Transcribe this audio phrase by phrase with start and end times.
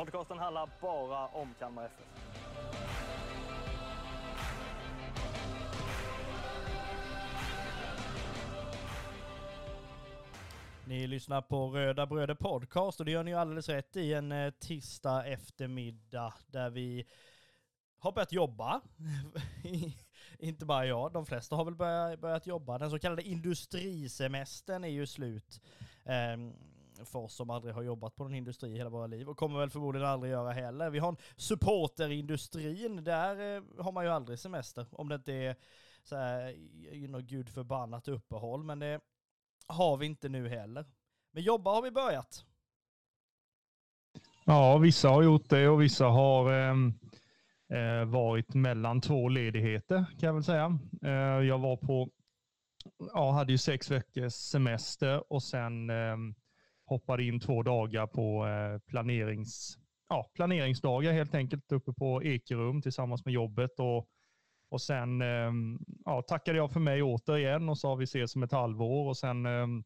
[0.00, 2.06] Podcasten handlar bara om Kalmar FF.
[10.86, 14.32] Ni lyssnar på Röda Bröder Podcast och det gör ni ju alldeles rätt i en
[14.32, 17.06] eh, tisdag eftermiddag där vi
[17.98, 18.80] har börjat jobba.
[20.38, 22.78] Inte bara jag, de flesta har väl börjat, börjat jobba.
[22.78, 25.60] Den så kallade industrisemestern är ju slut.
[26.04, 26.54] Ehm,
[27.04, 29.58] för oss som aldrig har jobbat på en industri i hela våra liv och kommer
[29.58, 30.90] väl förmodligen aldrig göra heller.
[30.90, 34.86] Vi har en supporterindustrin, där eh, har man ju aldrig semester.
[34.92, 35.56] Om det inte är
[36.02, 36.50] så här,
[36.92, 38.64] you know, gud förbannat uppehåll.
[38.64, 39.00] Men det
[39.66, 40.84] har vi inte nu heller.
[41.32, 42.44] Men jobba har vi börjat.
[44.44, 46.94] Ja, vissa har gjort det och vissa har ehm,
[47.72, 50.78] eh, varit mellan två ledigheter kan jag väl säga.
[51.02, 52.08] Eh, jag var på,
[53.14, 56.16] ja, hade ju sex veckors semester och sen eh,
[56.90, 63.24] hoppade in två dagar på eh, planerings, ja, planeringsdagar helt enkelt uppe på Ekerum tillsammans
[63.24, 63.80] med jobbet.
[63.80, 64.08] Och,
[64.68, 68.52] och sen ehm, ja, tackade jag för mig återigen och sa vi ses om ett
[68.52, 69.84] halvår och sen ehm,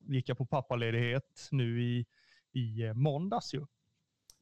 [0.00, 2.06] gick jag på pappaledighet nu i,
[2.52, 3.66] i eh, måndags ju.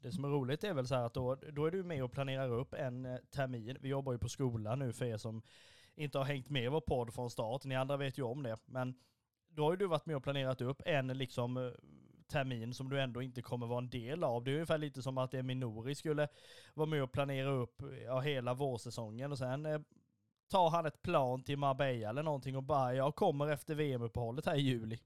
[0.02, 2.12] Det som är roligt är väl så här att då, då är du med och
[2.12, 3.76] planerar upp en eh, termin.
[3.80, 5.42] Vi jobbar ju på skolan nu för er som
[5.94, 7.64] inte har hängt med i vår podd från start.
[7.64, 8.58] Ni andra vet ju om det.
[8.66, 8.94] Men
[9.50, 11.72] då har ju du varit med och planerat upp en liksom eh,
[12.32, 14.44] termin som du ändå inte kommer vara en del av.
[14.44, 16.28] Det är ungefär lite som att Eminori skulle
[16.74, 19.80] vara med och planera upp ja, hela vårsäsongen och sen eh,
[20.50, 24.54] tar han ett plan till Marbella eller någonting och bara jag kommer efter VM-uppehållet här
[24.56, 24.98] i juli.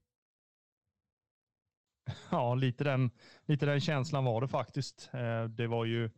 [2.31, 3.11] Ja, lite den,
[3.45, 5.09] lite den känslan var det faktiskt.
[5.13, 6.09] Eh, Det var ju,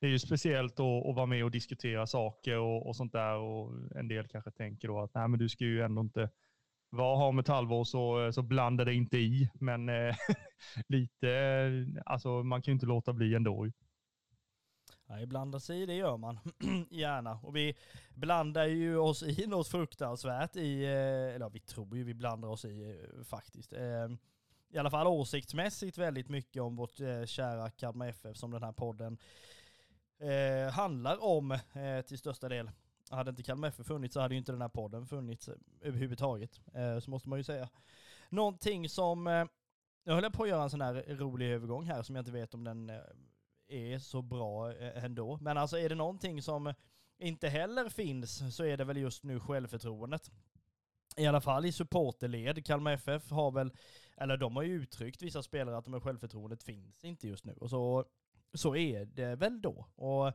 [0.00, 3.36] det är ju speciellt att, att vara med och diskutera saker och, och sånt där.
[3.36, 6.30] Och en del kanske tänker då att Nej, men du ska ju ändå inte
[6.94, 9.50] vad har med ett halvår så, eh, så blandar det inte i.
[9.54, 10.16] Men eh,
[10.88, 13.70] lite, eh, alltså man kan ju inte låta bli ändå.
[15.06, 16.38] Nej, blanda sig i det gör man
[16.90, 17.38] gärna.
[17.42, 17.74] Och vi
[18.14, 22.64] blandar ju oss i något fruktansvärt i, eh, eller vi tror ju vi blandar oss
[22.64, 23.72] i faktiskt.
[23.72, 24.18] Ehm,
[24.68, 29.18] I alla fall åsiktsmässigt väldigt mycket om vårt kära Kalmar FF som den här podden
[30.72, 31.58] handlar om
[32.06, 32.70] till största del.
[33.10, 36.60] Hade inte Kalmar FF funnits så hade ju inte den här podden funnits eh, överhuvudtaget.
[36.74, 37.68] Eh, så måste man ju säga.
[38.28, 39.44] Någonting som, eh,
[40.04, 42.32] nu höll jag på att göra en sån här rolig övergång här som jag inte
[42.32, 42.92] vet om den
[43.68, 45.38] är så bra ändå.
[45.40, 46.74] Men alltså är det någonting som
[47.18, 50.30] inte heller finns så är det väl just nu självförtroendet.
[51.16, 52.66] I alla fall i supporterled.
[52.66, 53.72] Kalmar FF har väl,
[54.16, 57.52] eller de har ju uttryckt vissa spelare att de här självförtroendet finns inte just nu.
[57.60, 58.04] Och så,
[58.54, 59.86] så är det väl då.
[59.94, 60.32] Och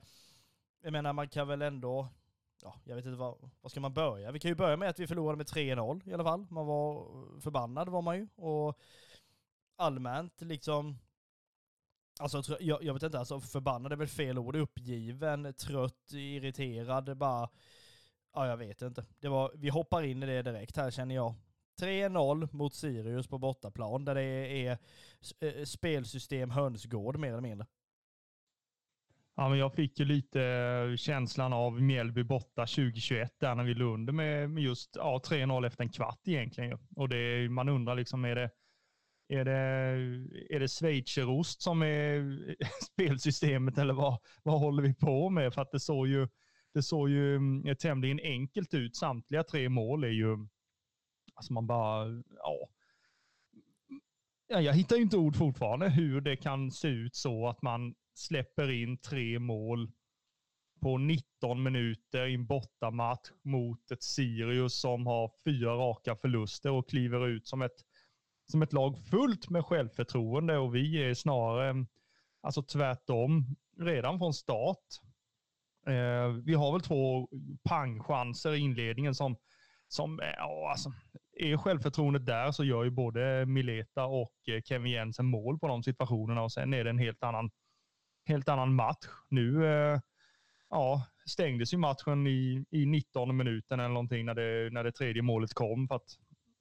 [0.82, 2.08] jag menar man kan väl ändå,
[2.64, 4.32] ja jag vet inte vad, vad ska man börja?
[4.32, 6.48] Vi kan ju börja med att vi förlorade med 3-0 i alla fall.
[6.50, 7.06] Man var
[7.42, 8.28] förbannad var man ju.
[8.36, 8.80] Och
[9.76, 10.98] allmänt liksom,
[12.20, 17.50] Alltså jag jag, vet inte, alltså förbannad är väl fel ord, uppgiven, trött, irriterad, bara...
[18.34, 19.06] Ja, jag vet inte.
[19.20, 21.34] Det var, vi hoppar in i det direkt här känner jag.
[21.82, 24.78] 3-0 mot Sirius på bortaplan där det är
[25.40, 27.68] är spelsystem hönsgård mer eller mindre.
[29.40, 33.74] Ja, men jag fick ju lite eh, känslan av Mjällby borta 2021 där när vi
[33.74, 36.80] låg under med, med just ja, 3-0 efter en kvart egentligen.
[36.96, 38.50] Och det, man undrar liksom, är det,
[39.28, 39.60] är det,
[40.56, 42.40] är det schweizerost som är
[42.94, 45.54] spelsystemet eller vad, vad håller vi på med?
[45.54, 46.28] För att det såg ju,
[46.74, 48.96] det såg ju mm, tämligen enkelt ut.
[48.96, 50.38] Samtliga tre mål är ju,
[51.36, 52.06] alltså man bara,
[52.38, 52.70] ja.
[54.48, 57.96] ja jag hittar ju inte ord fortfarande hur det kan se ut så att man
[58.20, 59.92] släpper in tre mål
[60.82, 66.90] på 19 minuter i en bortamatch mot ett Sirius som har fyra raka förluster och
[66.90, 67.86] kliver ut som ett,
[68.52, 71.86] som ett lag fullt med självförtroende och vi är snarare
[72.42, 74.86] alltså tvärtom redan från start.
[75.88, 77.28] Eh, vi har väl två
[77.64, 79.36] pangchanser i inledningen som,
[79.88, 80.94] som eh, ja, alltså,
[81.38, 85.84] är självförtroendet där så gör ju både Mileta och eh, Kevin Jensen mål på de
[85.84, 87.52] situationerna och sen är det en helt annan
[88.30, 89.08] helt annan match.
[89.30, 90.00] Nu eh,
[90.70, 95.22] ja, stängdes ju matchen i, i 19 minuten eller någonting när det, när det tredje
[95.22, 95.88] målet kom.
[95.88, 96.18] För att,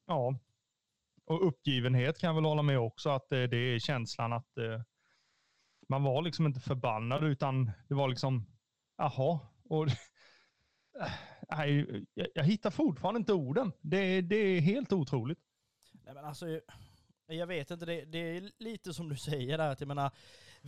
[0.06, 0.38] ja,
[1.26, 4.81] och uppgivenhet kan jag väl hålla med också, att eh, det är känslan att, eh,
[5.88, 8.47] man var liksom inte förbannad utan det var liksom,
[8.97, 9.41] jaha.
[9.65, 9.87] Och,
[11.50, 13.73] nej, jag, jag hittar fortfarande inte orden.
[13.81, 15.38] Det, det är helt otroligt.
[16.05, 16.61] Nej men alltså,
[17.26, 20.11] jag vet inte, det, det är lite som du säger där, att jag menar,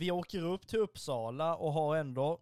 [0.01, 2.39] vi åker upp till Uppsala och har ändå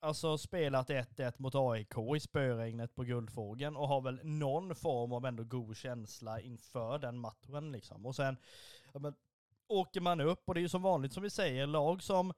[0.00, 5.26] alltså spelat 1-1 mot AIK i spöregnet på Guldfågeln och har väl någon form av
[5.26, 8.06] ändå god känsla inför den matchen liksom.
[8.06, 8.36] Och sen
[8.92, 9.14] ja, men,
[9.66, 12.32] åker man upp och det är ju som vanligt som vi säger, lag som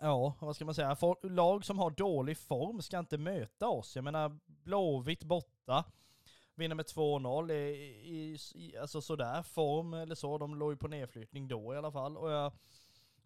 [0.00, 0.96] Ja, vad ska man säga?
[1.22, 3.96] lag som har dålig form ska inte möta oss.
[3.96, 5.84] Jag menar, Blåvitt borta.
[6.54, 7.56] Vinner med 2-0 i,
[8.04, 10.38] i, i, alltså sådär form eller så.
[10.38, 12.16] De låg ju på nedflyttning då i alla fall.
[12.16, 12.52] Och jag,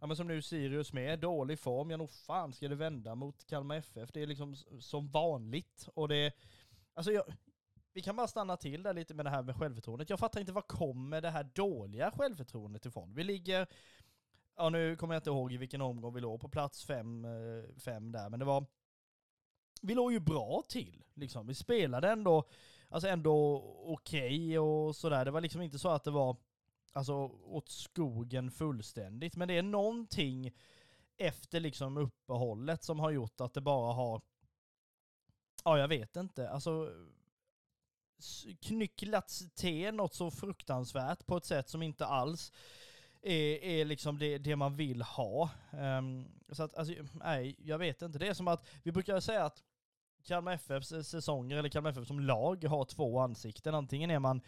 [0.00, 1.90] ja men som nu Sirius med, dålig form.
[1.90, 4.12] Ja nog fan ska det vända mot Kalmar FF.
[4.12, 5.88] Det är liksom som vanligt.
[5.94, 6.32] Och det,
[6.94, 7.24] alltså jag,
[7.96, 10.10] vi kan bara stanna till där lite med det här med självförtroendet.
[10.10, 13.14] Jag fattar inte var kommer det här dåliga självförtroendet ifrån?
[13.14, 13.66] Vi ligger,
[14.56, 17.78] ja nu kommer jag inte ihåg i vilken omgång vi låg, på plats fem, eh,
[17.78, 18.66] fem där, men det var,
[19.82, 21.46] vi låg ju bra till liksom.
[21.46, 22.44] Vi spelade ändå,
[22.88, 25.24] alltså ändå okej okay och sådär.
[25.24, 26.36] Det var liksom inte så att det var,
[26.92, 30.52] alltså åt skogen fullständigt, men det är någonting
[31.16, 34.20] efter liksom uppehållet som har gjort att det bara har,
[35.64, 36.92] ja jag vet inte, alltså
[38.60, 42.52] knycklats till något så fruktansvärt på ett sätt som inte alls
[43.22, 45.50] är, är liksom det, det man vill ha.
[45.72, 48.18] Um, så att, alltså, nej, jag vet inte.
[48.18, 49.64] Det är som att, vi brukar säga att
[50.26, 53.74] Kalmar FFs eh, säsonger, eller Kalmar FF som lag, har två ansikten.
[53.74, 54.40] Antingen är man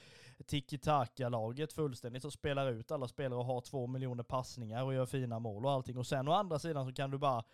[0.47, 5.39] tiki-taka-laget fullständigt och spelar ut alla spelare och har två miljoner passningar och gör fina
[5.39, 5.99] mål och allting.
[5.99, 7.45] Och sen å andra sidan så kan du bara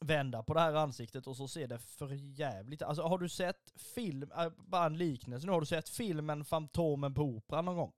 [0.00, 3.72] vända på det här ansiktet och så ser det för jävligt Alltså har du sett
[3.76, 7.92] film, äh, bara en liknelse nu, har du sett filmen Fantomen på Operan någon gång?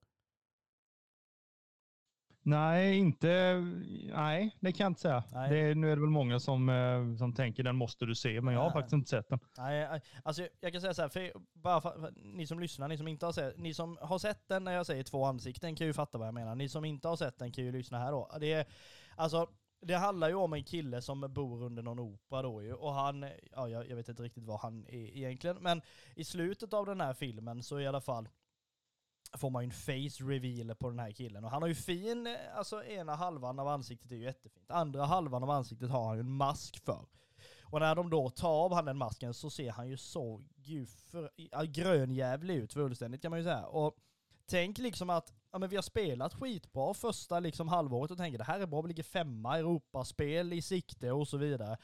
[2.43, 3.55] Nej, inte,
[4.13, 5.23] nej, det kan jag inte säga.
[5.49, 8.53] Det nu är det väl många som, eh, som tänker den måste du se, men
[8.53, 8.73] jag har nej.
[8.73, 9.39] faktiskt inte sett den.
[9.57, 12.97] Nej, alltså jag kan säga så här, för, bara för, för, ni som lyssnar, ni
[12.97, 15.87] som inte har sett, ni som har sett den när jag säger två ansikten kan
[15.87, 16.55] ju fatta vad jag menar.
[16.55, 18.31] Ni som inte har sett den kan ju lyssna här då.
[18.39, 18.65] Det är,
[19.15, 19.47] alltså
[19.81, 23.25] det handlar ju om en kille som bor under någon opera då ju, och han,
[23.51, 25.81] ja jag, jag vet inte riktigt vad han är egentligen, men
[26.15, 28.29] i slutet av den här filmen så i alla fall
[29.33, 31.43] får man ju en face reveal på den här killen.
[31.43, 34.71] Och han har ju fin, eh, alltså ena halvan av ansiktet är ju jättefint.
[34.71, 37.05] Andra halvan av ansiktet har han ju en mask för.
[37.63, 40.89] Och när de då tar av han den masken så ser han ju så gud
[41.67, 43.65] grönjävlig ut fullständigt kan man ju säga.
[43.65, 43.95] Och
[44.45, 48.43] tänk liksom att ja, men vi har spelat skitbra första liksom halvåret och tänker det
[48.43, 51.77] här är bra, vi ligger femma, Europaspel i sikte och så vidare.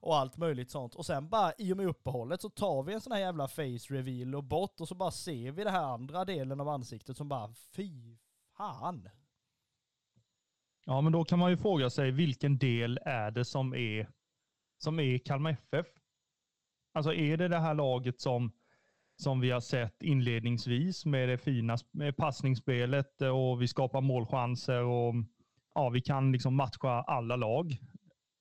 [0.00, 0.94] Och allt möjligt sånt.
[0.94, 3.94] Och sen bara i och med uppehållet så tar vi en sån här jävla face
[3.94, 7.28] reveal och bort och så bara ser vi den här andra delen av ansiktet som
[7.28, 8.16] bara fy
[8.56, 9.08] fan.
[10.84, 14.10] Ja, men då kan man ju fråga sig vilken del är det som är,
[14.78, 15.86] som är Kalmar FF?
[16.94, 18.52] Alltså är det det här laget som
[19.20, 25.14] som vi har sett inledningsvis med det fina med passningsspelet och vi skapar målchanser och
[25.74, 27.78] ja, vi kan liksom matcha alla lag.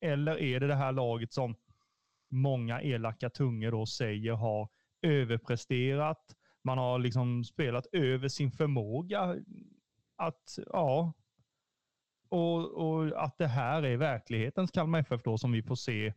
[0.01, 1.55] Eller är det det här laget som
[2.29, 4.69] många elaka tungor då säger har
[5.01, 6.35] överpresterat.
[6.63, 9.35] Man har liksom spelat över sin förmåga.
[10.15, 11.13] Att, ja,
[12.29, 16.13] och, och att det här är verklighetens Kalmar FF då som vi får se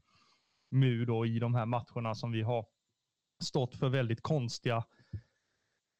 [0.70, 2.66] nu då i de här matcherna som vi har
[3.44, 4.84] stått för väldigt konstiga,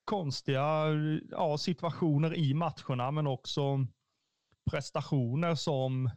[0.04, 0.86] konstiga
[1.30, 3.86] ja, situationer i matcherna, men också
[4.70, 6.10] prestationer som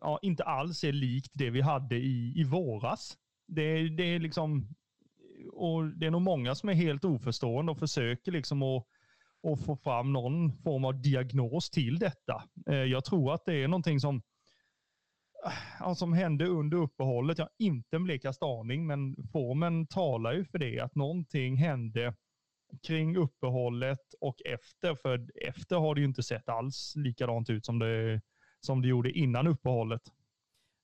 [0.00, 3.18] ja, inte alls är likt det vi hade i, i våras.
[3.46, 4.68] Det, det är liksom,
[5.52, 8.86] och det är nog många som är helt oförstående och försöker liksom att,
[9.52, 12.42] att få fram någon form av diagnos till detta.
[12.66, 14.22] Eh, jag tror att det är någonting som
[15.80, 17.38] eh, som hände under uppehållet.
[17.38, 22.14] Jag har inte en blekaste aning, men formen talar ju för det, att någonting hände
[22.86, 24.94] kring uppehållet och efter.
[24.94, 28.20] För efter har det ju inte sett alls likadant ut som det,
[28.60, 30.12] som det gjorde innan uppehållet.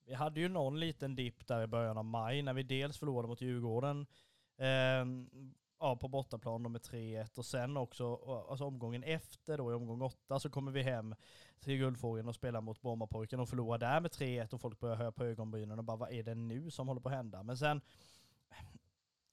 [0.04, 3.28] Vi hade ju någon liten dipp där i början av maj när vi dels förlorade
[3.28, 4.06] mot Djurgården
[4.58, 5.06] eh,
[5.80, 8.14] ja, på bortaplan med 3-1 och sen också
[8.50, 11.14] alltså omgången efter då i omgång 8 så kommer vi hem
[11.60, 15.12] till Guldfågeln och spelar mot Brommapojken och förlorar där med 3-1 och folk börjar höra
[15.12, 17.42] på ögonbrynen och bara vad är det nu som håller på att hända?
[17.42, 17.80] Men sen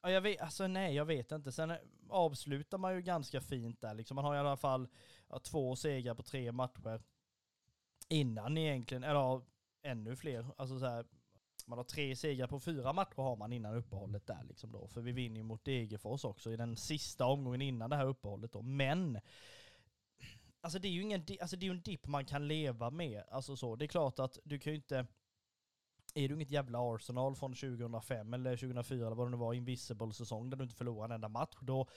[0.01, 1.51] Ja, jag vet, alltså nej, jag vet inte.
[1.51, 1.77] Sen eh,
[2.10, 4.15] avslutar man ju ganska fint där liksom.
[4.15, 4.88] Man har i alla fall
[5.29, 7.01] ja, två segrar på tre matcher
[8.10, 9.42] innan egentligen, eller
[9.84, 10.46] ännu fler.
[10.58, 11.06] Alltså så här,
[11.66, 14.88] man har tre segrar på fyra matcher har man innan uppehållet där liksom då.
[14.88, 18.51] För vi vinner ju mot Degerfors också i den sista omgången innan det här uppehållet
[18.51, 18.62] då.
[18.62, 19.20] Men
[20.62, 23.24] alltså det är ju ingen, alltså det är en dipp man kan leva med.
[23.32, 25.08] Alltså så, det är klart att du kan ju inte,
[26.13, 30.13] är du inget jävla Arsenal från 2005 eller 2004 eller vad det nu var, invisible
[30.13, 31.88] säsong där du inte förlorar en enda match, då,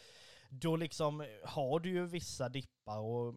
[0.50, 3.36] då liksom har du ju vissa dippar och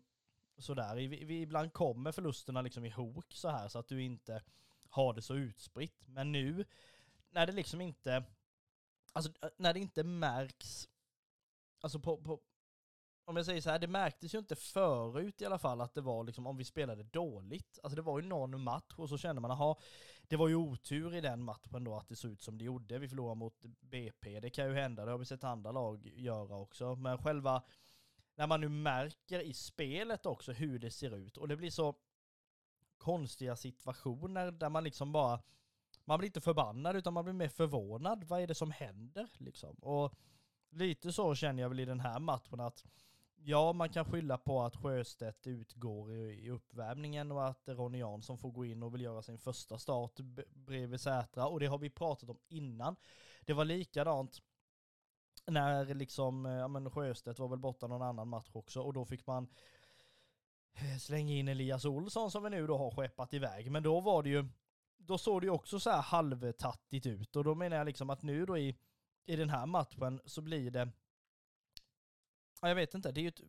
[0.58, 0.96] sådär.
[0.96, 4.44] Vi- Ibland kommer förlusterna liksom i hok så här så att du inte
[4.90, 6.08] har det så utspritt.
[6.08, 6.66] Men nu,
[7.30, 8.24] när det liksom inte,
[9.14, 10.88] alltså eh, när det inte märks,
[11.82, 12.40] alltså på, på
[13.28, 16.02] om jag säger så här, det märktes ju inte förut i alla fall att det
[16.02, 17.80] var liksom om vi spelade dåligt.
[17.84, 19.76] Alltså det var ju någon match och så kände man, jaha,
[20.28, 23.00] det var ju otur i den matchen då att det såg ut som det gjorde.
[23.00, 26.56] Vi förlorade mot BP, det kan ju hända, det har vi sett andra lag göra
[26.56, 26.96] också.
[26.96, 27.64] Men själva,
[28.36, 31.96] när man nu märker i spelet också hur det ser ut och det blir så
[32.98, 35.42] konstiga situationer där man liksom bara,
[36.06, 38.24] man blir inte förbannad utan man blir mer förvånad.
[38.24, 39.76] Vad är det som händer liksom?
[39.76, 40.14] Och
[40.70, 42.86] lite så känner jag väl i den här matchen att
[43.48, 48.38] Ja, man kan skylla på att Sjöstedt utgår i, i uppvärmningen och att Ronny Jansson
[48.38, 50.20] får gå in och vill göra sin första start
[50.54, 51.48] bredvid Sätra.
[51.48, 52.96] Och det har vi pratat om innan.
[53.46, 54.42] Det var likadant
[55.46, 59.06] när liksom, eh, ja men Sjöstedt var väl borta någon annan match också och då
[59.06, 59.48] fick man
[60.74, 63.72] eh, slänga in Elias Olsson som vi nu då har skeppat iväg.
[63.72, 64.48] Men då var det ju,
[64.98, 68.22] då såg det ju också så här halvtattigt ut och då menar jag liksom att
[68.22, 68.76] nu då i,
[69.26, 70.92] i den här matchen så blir det
[72.62, 73.42] Ja, jag vet inte, det är ju ett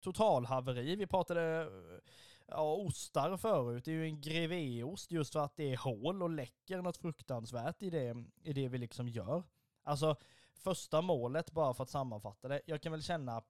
[0.00, 0.96] totalhaveri.
[0.96, 2.12] Vi pratade eh,
[2.46, 3.84] ja, ostar förut.
[3.84, 7.82] Det är ju en grevéost just för att det är hål och läcker något fruktansvärt
[7.82, 9.42] i det, i det vi liksom gör.
[9.82, 10.16] Alltså
[10.62, 12.60] första målet, bara för att sammanfatta det.
[12.66, 13.42] Jag kan väl känna,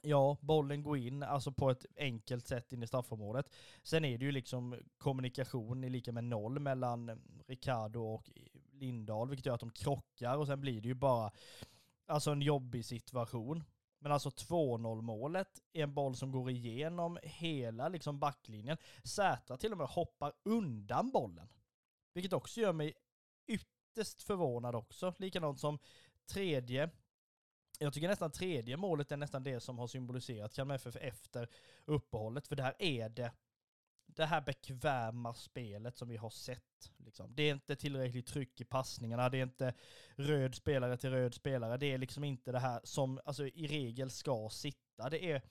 [0.00, 3.46] ja, bollen går in alltså på ett enkelt sätt in i straffområdet.
[3.82, 8.30] Sen är det ju liksom kommunikation i lika med noll mellan Ricardo och
[8.72, 11.30] Lindahl, vilket gör att de krockar och sen blir det ju bara
[12.06, 13.64] alltså en jobbig situation.
[13.98, 18.76] Men alltså 2-0 målet är en boll som går igenom hela liksom backlinjen.
[19.04, 21.48] Sätra till och med hoppar undan bollen.
[22.14, 22.94] Vilket också gör mig
[23.46, 25.14] ytterst förvånad också.
[25.18, 25.78] Likadant som
[26.30, 26.90] tredje.
[27.78, 31.48] Jag tycker nästan tredje målet är nästan det som har symboliserat Kalmar FF efter
[31.84, 32.48] uppehållet.
[32.48, 33.32] För där är det
[34.06, 36.92] det här bekväma spelet som vi har sett.
[36.96, 37.34] Liksom.
[37.34, 39.74] Det är inte tillräckligt tryck i passningarna, det är inte
[40.16, 41.76] röd spelare till röd spelare.
[41.76, 45.10] Det är liksom inte det här som alltså, i regel ska sitta.
[45.10, 45.42] Det är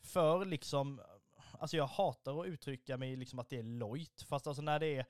[0.00, 1.00] för liksom,
[1.52, 4.86] alltså jag hatar att uttrycka mig liksom att det är lojt, fast alltså när det
[4.86, 5.06] är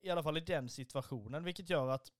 [0.00, 2.12] i alla fall i den situationen, vilket gör att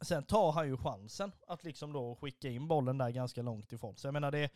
[0.00, 3.96] sen tar han ju chansen att liksom då skicka in bollen där ganska långt ifrån.
[3.96, 4.50] Så jag menar det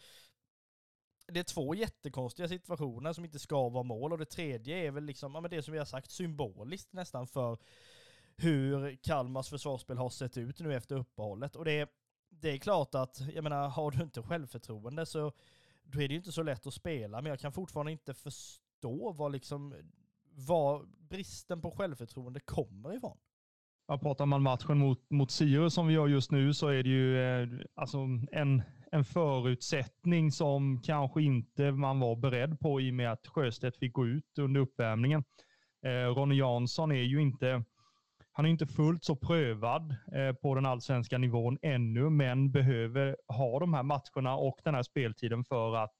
[1.27, 5.05] det är två jättekonstiga situationer som inte ska vara mål och det tredje är väl
[5.05, 7.59] liksom, ja men det som vi har sagt, symboliskt nästan för
[8.37, 11.57] hur Kalmars försvarsspel har sett ut nu efter uppehållet.
[11.57, 11.89] Och det är,
[12.29, 15.33] det är klart att, jag menar, har du inte självförtroende så
[15.83, 19.13] då är det ju inte så lätt att spela, men jag kan fortfarande inte förstå
[19.13, 19.75] vad liksom,
[20.25, 23.19] var bristen på självförtroende kommer ifrån.
[23.93, 26.89] Ja, pratar man matchen mot, mot Sirius som vi gör just nu så är det
[26.89, 27.99] ju eh, alltså
[28.33, 33.77] en, en förutsättning som kanske inte man var beredd på i och med att Sjöstedt
[33.77, 35.25] fick gå ut under uppvärmningen.
[35.87, 37.65] Eh, Ronny Jansson är ju inte,
[38.33, 43.61] han är inte fullt så prövad eh, på den allsvenska nivån ännu, men behöver ha
[43.61, 45.97] de här matcherna och den här speltiden för att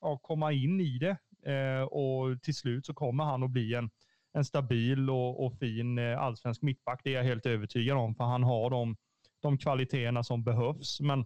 [0.00, 1.16] ja, komma in i det.
[1.52, 3.90] Eh, och till slut så kommer han att bli en,
[4.38, 7.00] en stabil och, och fin eh, allsvensk mittback.
[7.04, 8.96] Det är jag helt övertygad om, för han har de,
[9.42, 11.00] de kvaliteterna som behövs.
[11.00, 11.24] Men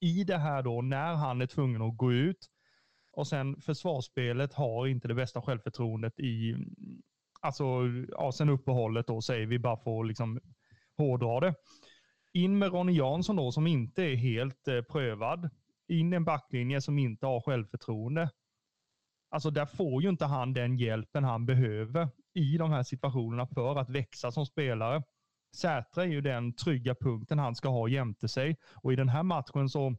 [0.00, 2.50] i det här då, när han är tvungen att gå ut
[3.12, 6.56] och sen försvarsspelet har inte det bästa självförtroendet i,
[7.40, 7.64] alltså
[8.08, 10.40] ja, sen uppehållet då säger vi bara för att liksom
[10.96, 11.54] hårdra det.
[12.32, 15.50] In med Ronny Jansson då som inte är helt eh, prövad.
[15.88, 18.30] In i en backlinje som inte har självförtroende.
[19.36, 23.78] Alltså där får ju inte han den hjälpen han behöver i de här situationerna för
[23.78, 25.02] att växa som spelare.
[25.56, 29.22] Sätra är ju den trygga punkten han ska ha jämte sig och i den här
[29.22, 29.96] matchen så,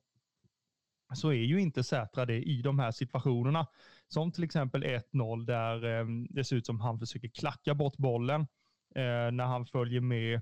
[1.13, 3.67] så är ju inte Sätra det i de här situationerna.
[4.07, 8.41] Som till exempel 1-0 där eh, det ser ut som han försöker klacka bort bollen
[8.95, 10.41] eh, när han följer med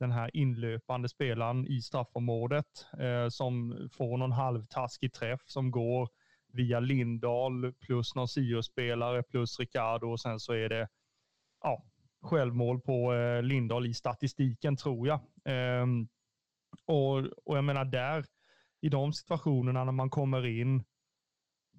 [0.00, 6.08] den här inlöpande spelaren i straffområdet eh, som får någon halvtaskig träff som går
[6.54, 10.88] via Lindahl plus någon Sirius-spelare plus Ricardo och sen så är det
[11.60, 11.84] ja,
[12.22, 15.20] självmål på eh, Lindahl i statistiken tror jag.
[15.44, 16.08] Ehm,
[16.86, 18.24] och, och jag menar där,
[18.80, 20.84] i de situationerna när man kommer in,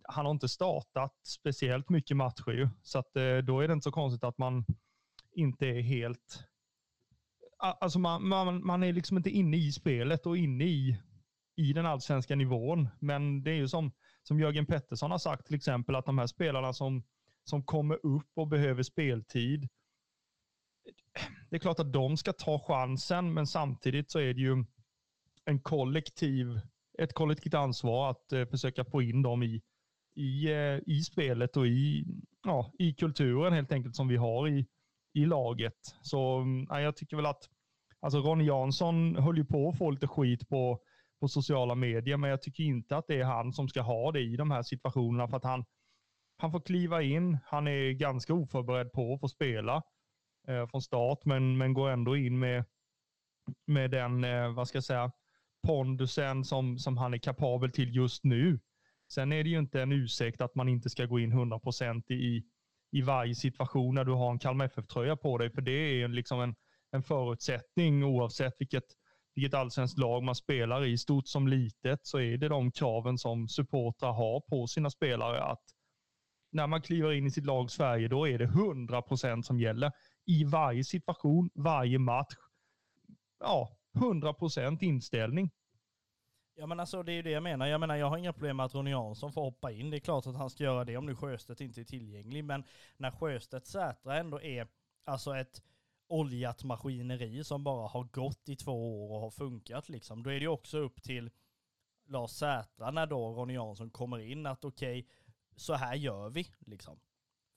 [0.04, 3.84] han har inte startat speciellt mycket matcher ju, så att eh, då är det inte
[3.84, 4.66] så konstigt att man
[5.32, 6.44] inte är helt,
[7.58, 11.00] alltså man, man, man är liksom inte inne i spelet och inne i
[11.56, 12.90] i den allsvenska nivån.
[13.00, 13.92] Men det är ju som,
[14.28, 17.04] som Jörgen Pettersson har sagt till exempel, att de här spelarna som,
[17.44, 19.70] som kommer upp och behöver speltid,
[21.50, 24.66] det är klart att de ska ta chansen, men samtidigt så är det ju
[25.46, 26.60] en kollektiv,
[27.00, 29.62] ett kollektivt ansvar att eh, försöka få in dem i,
[30.16, 32.06] i, eh, i spelet och i,
[32.44, 34.66] ja, i kulturen helt enkelt som vi har i,
[35.14, 35.96] i laget.
[36.02, 37.50] Så mm, ja, jag tycker väl att
[38.00, 40.80] alltså Ronny Jansson höll ju på att få lite skit på,
[41.26, 44.20] på sociala medier, men jag tycker inte att det är han som ska ha det
[44.20, 45.66] i de här situationerna för att han,
[46.38, 47.38] han får kliva in.
[47.46, 49.84] Han är ganska oförberedd på att få spela
[50.48, 52.66] eh, från start, men, men går ändå in med,
[53.68, 55.12] med den, eh, vad ska jag säga,
[55.68, 58.60] pondusen som, som han är kapabel till just nu.
[59.14, 62.44] Sen är det ju inte en ursäkt att man inte ska gå in 100% i,
[62.92, 66.42] i varje situation när du har en Kalmar FF-tröja på dig, för det är liksom
[66.42, 66.56] en,
[66.92, 68.86] en förutsättning oavsett vilket,
[69.36, 73.48] vilket allsvenskt lag man spelar i, stort som litet, så är det de kraven som
[73.48, 75.64] supportrar har på sina spelare att
[76.52, 79.92] när man kliver in i sitt lag Sverige, då är det 100% som gäller
[80.26, 82.36] i varje situation, varje match.
[83.40, 85.52] Ja, 100% inställning.
[86.58, 87.68] Ja men alltså det är ju det jag menar.
[87.68, 89.90] Jag menar jag har inga problem med att Ronny Jansson får hoppa in.
[89.90, 92.44] Det är klart att han ska göra det om nu Sjöstedt inte är tillgänglig.
[92.44, 92.64] Men
[92.98, 94.68] när Sjöstedt Sätra ändå är
[95.06, 95.62] alltså ett
[96.08, 100.24] oljat maskineri som bara har gått i två år och har funkat liksom.
[100.24, 101.30] Då är det ju också upp till
[102.06, 105.12] Lars Sätra när då Ronny Jansson kommer in att okej, okay,
[105.56, 107.00] så här gör vi liksom.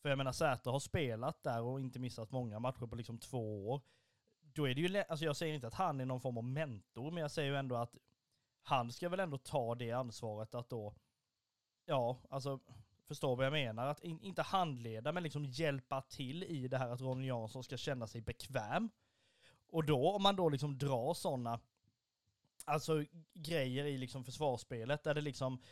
[0.03, 3.69] För jag menar Sätra har spelat där och inte missat många matcher på liksom två
[3.69, 3.83] år.
[4.41, 7.11] Då är det ju, alltså jag säger inte att han är någon form av mentor,
[7.11, 7.97] men jag säger ju ändå att
[8.63, 10.95] han ska väl ändå ta det ansvaret att då,
[11.85, 12.61] ja, alltså
[13.09, 13.87] förstår vad jag menar.
[13.87, 17.77] Att in, inte handleda, men liksom hjälpa till i det här att Ronny Jansson ska
[17.77, 18.91] känna sig bekväm.
[19.71, 21.61] Och då, om man då liksom drar sådana,
[22.65, 25.63] alltså grejer i liksom försvarsspelet där det liksom,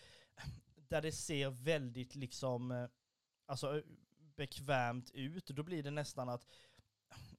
[0.74, 2.86] där det ser väldigt liksom, eh,
[3.46, 3.82] alltså
[4.36, 6.46] bekvämt ut, då blir det nästan att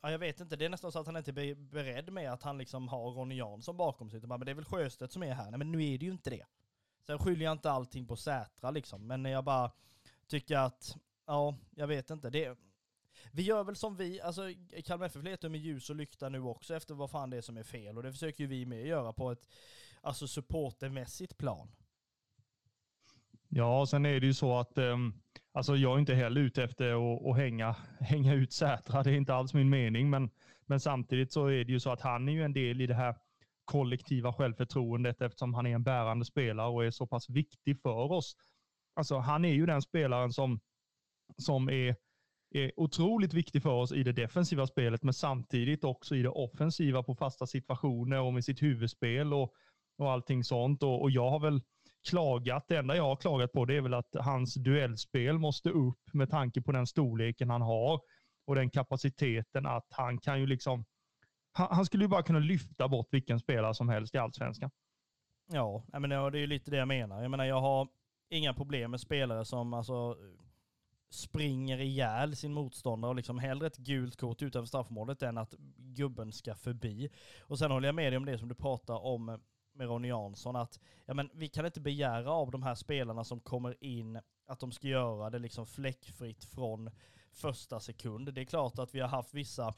[0.02, 2.44] Ja, jag vet inte, det är nästan så att han inte är beredd med att
[2.44, 4.22] han liksom har Ronny Jansson bakom sig.
[4.22, 5.52] Typ, men det är väl Sjöstedt som är här.
[5.52, 6.46] Nej men nu är det ju inte det.
[7.08, 9.72] Sen skyller jag inte allting på Sätra liksom, men jag bara
[10.28, 12.30] tycker att, ja, jag vet inte.
[12.30, 12.58] Det,
[13.32, 14.42] vi gör väl som vi, alltså
[14.86, 17.58] Kalmar FF letar med ljus och lykta nu också efter vad fan det är som
[17.58, 19.48] är fel och det försöker ju vi med göra på ett,
[20.02, 21.72] alltså supportermässigt plan.
[23.50, 27.16] Ja, sen är det ju så att um, alltså jag är inte heller ute efter
[27.16, 29.04] att, att hänga, hänga ut Sätra.
[29.04, 30.30] Det är inte alls min mening, men,
[30.66, 32.94] men samtidigt så är det ju så att han är ju en del i det
[32.94, 33.16] här
[33.68, 38.36] kollektiva självförtroendet eftersom han är en bärande spelare och är så pass viktig för oss.
[38.96, 40.60] Alltså, han är ju den spelaren som,
[41.38, 41.96] som är,
[42.52, 47.04] är otroligt viktig för oss i det defensiva spelet, men samtidigt också i det offensiva
[47.04, 49.54] på fasta situationer och med sitt huvudspel och,
[49.98, 50.84] och allting sånt.
[50.84, 51.62] Och, och jag har väl
[52.10, 56.14] klagat, det enda jag har klagat på det är väl att hans duellspel måste upp
[56.14, 58.02] med tanke på den storleken han har
[58.48, 60.86] och den kapaciteten att han kan ju liksom
[61.58, 64.70] han, han skulle ju bara kunna lyfta bort vilken spelare som helst i allsvenskan.
[65.52, 67.22] Ja, men det är ju lite det jag menar.
[67.22, 67.88] Jag menar, jag har
[68.30, 70.18] inga problem med spelare som alltså
[71.10, 76.32] springer ihjäl sin motståndare och liksom hellre ett gult kort utanför straffområdet än att gubben
[76.32, 77.10] ska förbi.
[77.42, 79.26] Och sen håller jag med dig om det som du pratar om
[79.74, 83.40] med Ronny Jansson, att ja, men vi kan inte begära av de här spelarna som
[83.40, 86.90] kommer in att de ska göra det liksom fläckfritt från
[87.32, 88.34] första sekund.
[88.34, 89.74] Det är klart att vi har haft vissa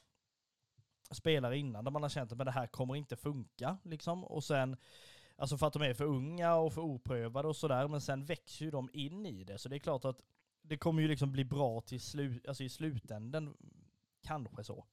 [1.12, 3.78] spelare innan där man har känt att det här kommer inte funka.
[3.84, 4.24] Liksom.
[4.24, 4.78] Och sen,
[5.36, 8.66] alltså för att de är för unga och för oprövade och sådär, men sen växer
[8.66, 9.58] ju de in i det.
[9.58, 10.22] Så det är klart att
[10.62, 13.54] det kommer ju liksom bli bra till slut, alltså i slutänden,
[14.24, 14.86] kanske så.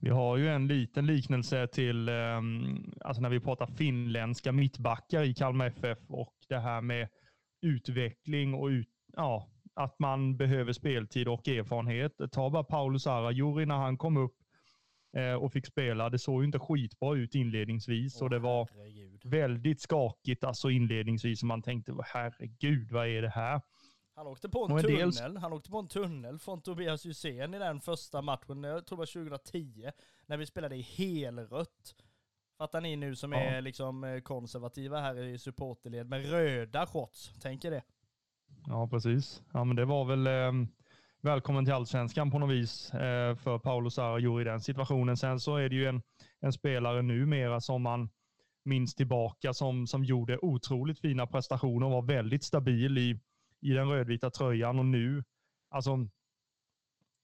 [0.00, 5.34] Vi har ju en liten liknelse till, ehm, alltså när vi pratar finländska mittbackar i
[5.34, 7.08] Kalmar FF och det här med
[7.62, 12.12] utveckling och ut, ja, att man behöver speltid och erfarenhet.
[12.32, 14.36] Ta bara Paulus Arajuri när han kom upp
[15.40, 16.10] och fick spela.
[16.10, 19.24] Det såg ju inte skitbra ut inledningsvis oh, och det var herregud.
[19.24, 21.42] väldigt skakigt alltså inledningsvis.
[21.42, 23.60] Och man tänkte, herregud, vad är det här?
[24.16, 25.20] Han åkte på en tunnel, dels...
[25.20, 29.00] han åkte på en tunnel från Tobias Hysén i den första matchen, jag tror det
[29.00, 29.90] var 2010,
[30.26, 31.94] när vi spelade i helrött.
[32.58, 33.38] Fattar ni nu som ja.
[33.38, 37.82] är liksom eh, konservativa här i supporterled med röda shorts, tänk er det.
[38.66, 39.42] Ja, precis.
[39.52, 40.68] Ja, men det var väl eh,
[41.26, 45.16] välkommen till allsvenskan på något vis eh, för Paolo Sarajou i den situationen.
[45.16, 46.02] Sen så är det ju en,
[46.40, 48.10] en spelare numera som man
[48.64, 53.20] minns tillbaka som, som gjorde otroligt fina prestationer och var väldigt stabil i
[53.60, 55.24] i den rödvita tröjan och nu,
[55.70, 55.90] alltså,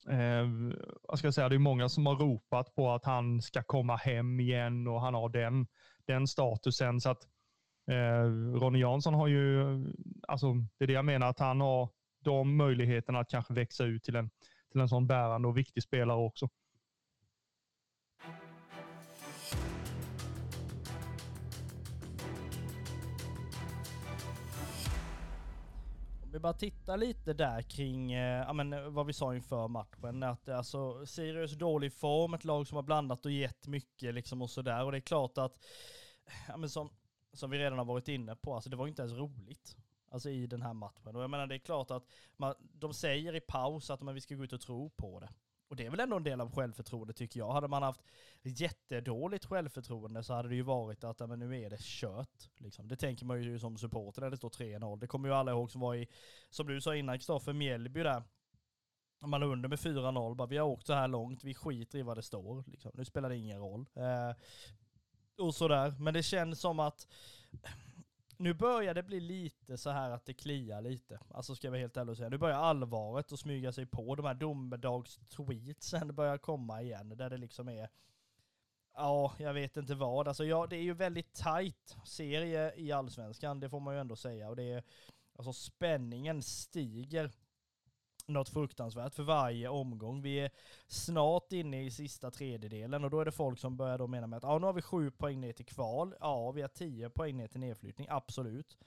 [0.09, 0.49] eh,
[1.03, 3.97] vad ska jag säga, det är många som har ropat på att han ska komma
[3.97, 5.67] hem igen och han har den,
[6.07, 7.01] den statusen.
[7.01, 7.29] Så att
[7.91, 8.25] Eh,
[8.61, 9.65] Ronny Jansson har ju,
[10.29, 11.89] alltså det är det jag menar, att han har
[12.25, 14.31] de möjligheterna att kanske växa ut till en,
[14.73, 16.49] till en sån bärande och viktig spelare också.
[26.23, 29.69] Om vi bara tittar lite där kring eh, ja, men, eh, vad vi sa inför
[29.69, 30.23] matchen.
[30.23, 34.43] Att eh, alltså, Sirius dålig form, ett lag som har blandat och gett mycket liksom
[34.43, 34.85] och sådär.
[34.85, 35.59] Och det är klart att,
[36.49, 36.91] ja, men som,
[37.33, 39.77] som vi redan har varit inne på, alltså det var inte ens roligt.
[40.13, 41.17] Alltså i den här matchen.
[41.17, 44.21] Och jag menar det är klart att man, de säger i paus att man, vi
[44.21, 45.29] ska gå ut och tro på det.
[45.69, 47.53] Och det är väl ändå en del av självförtroende tycker jag.
[47.53, 48.01] Hade man haft
[48.43, 52.51] jättedåligt självförtroende så hade det ju varit att men nu är det kört.
[52.57, 52.89] Liksom.
[52.89, 55.01] Det tänker man ju som supporter när det står 3-0.
[55.01, 56.09] Det kommer ju alla ihåg som var i,
[56.51, 58.23] som du sa innan Kristoffer, Mjällby där.
[59.21, 62.03] Man är under med 4-0, bara vi har åkt så här långt, vi skiter i
[62.03, 62.65] vad det står.
[62.67, 62.91] Liksom.
[62.95, 63.87] Nu spelar det ingen roll.
[63.95, 64.37] Eh,
[65.39, 65.95] och sådär.
[65.99, 67.09] Men det känns som att
[68.43, 71.21] nu börjar det bli lite så här att det kliar lite.
[71.31, 72.29] Alltså ska jag vara helt ärlig och säga.
[72.29, 74.15] Nu börjar allvaret att smyga sig på.
[74.15, 77.09] De här domedagstweetsen börjar komma igen.
[77.09, 77.89] Där det liksom är,
[78.95, 80.29] ja, jag vet inte vad.
[80.29, 83.61] Alltså ja, det är ju väldigt tajt serie i allsvenskan.
[83.61, 84.49] Det får man ju ändå säga.
[84.49, 84.83] Och det är,
[85.37, 87.31] alltså spänningen stiger
[88.27, 90.23] något fruktansvärt för varje omgång.
[90.23, 90.51] Vi är
[90.87, 94.37] snart inne i sista tredjedelen och då är det folk som börjar då mena med
[94.37, 96.15] att ja, nu har vi sju poäng ner till kval.
[96.21, 98.07] Ja, vi har tio poäng ner till nedflyttning.
[98.11, 98.79] Absolut.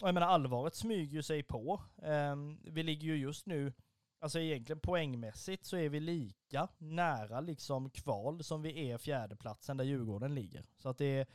[0.00, 1.82] Och jag menar allvaret smyger ju sig på.
[1.96, 3.72] Um, vi ligger ju just nu,
[4.20, 9.84] alltså egentligen poängmässigt så är vi lika nära liksom kval som vi är fjärdeplatsen där
[9.84, 10.64] Djurgården ligger.
[10.78, 11.26] Så att det är,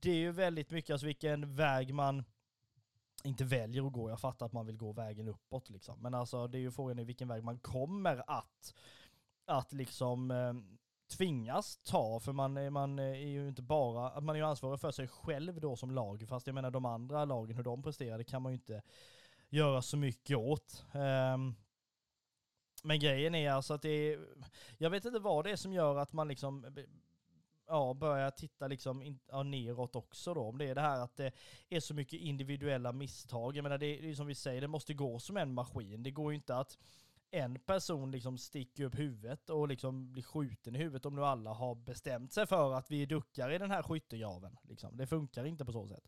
[0.00, 2.24] det är ju väldigt mycket, alltså vilken väg man
[3.24, 4.10] inte väljer att gå.
[4.10, 6.02] Jag fattar att man vill gå vägen uppåt liksom.
[6.02, 8.74] Men alltså det är ju frågan i vilken väg man kommer att,
[9.46, 10.54] att liksom eh,
[11.16, 12.20] tvingas ta.
[12.20, 15.76] För man, man är ju inte bara, man är ju ansvarig för sig själv då
[15.76, 16.24] som lag.
[16.28, 18.82] Fast jag menar de andra lagen, hur de presterar, det kan man ju inte
[19.48, 20.84] göra så mycket åt.
[20.92, 21.54] Um,
[22.82, 24.26] men grejen är alltså att det är,
[24.78, 26.66] jag vet inte vad det är som gör att man liksom
[27.68, 30.40] ja, börja titta liksom in, ja, neråt också då.
[30.40, 31.32] Om det är det här att det
[31.68, 33.56] är så mycket individuella misstag.
[33.56, 36.02] Jag menar, det är, det är som vi säger, det måste gå som en maskin.
[36.02, 36.78] Det går ju inte att
[37.30, 41.52] en person liksom sticker upp huvudet och liksom blir skjuten i huvudet om nu alla
[41.52, 44.56] har bestämt sig för att vi duckar i den här skyttegraven.
[44.62, 44.96] Liksom.
[44.96, 46.04] Det funkar inte på så sätt.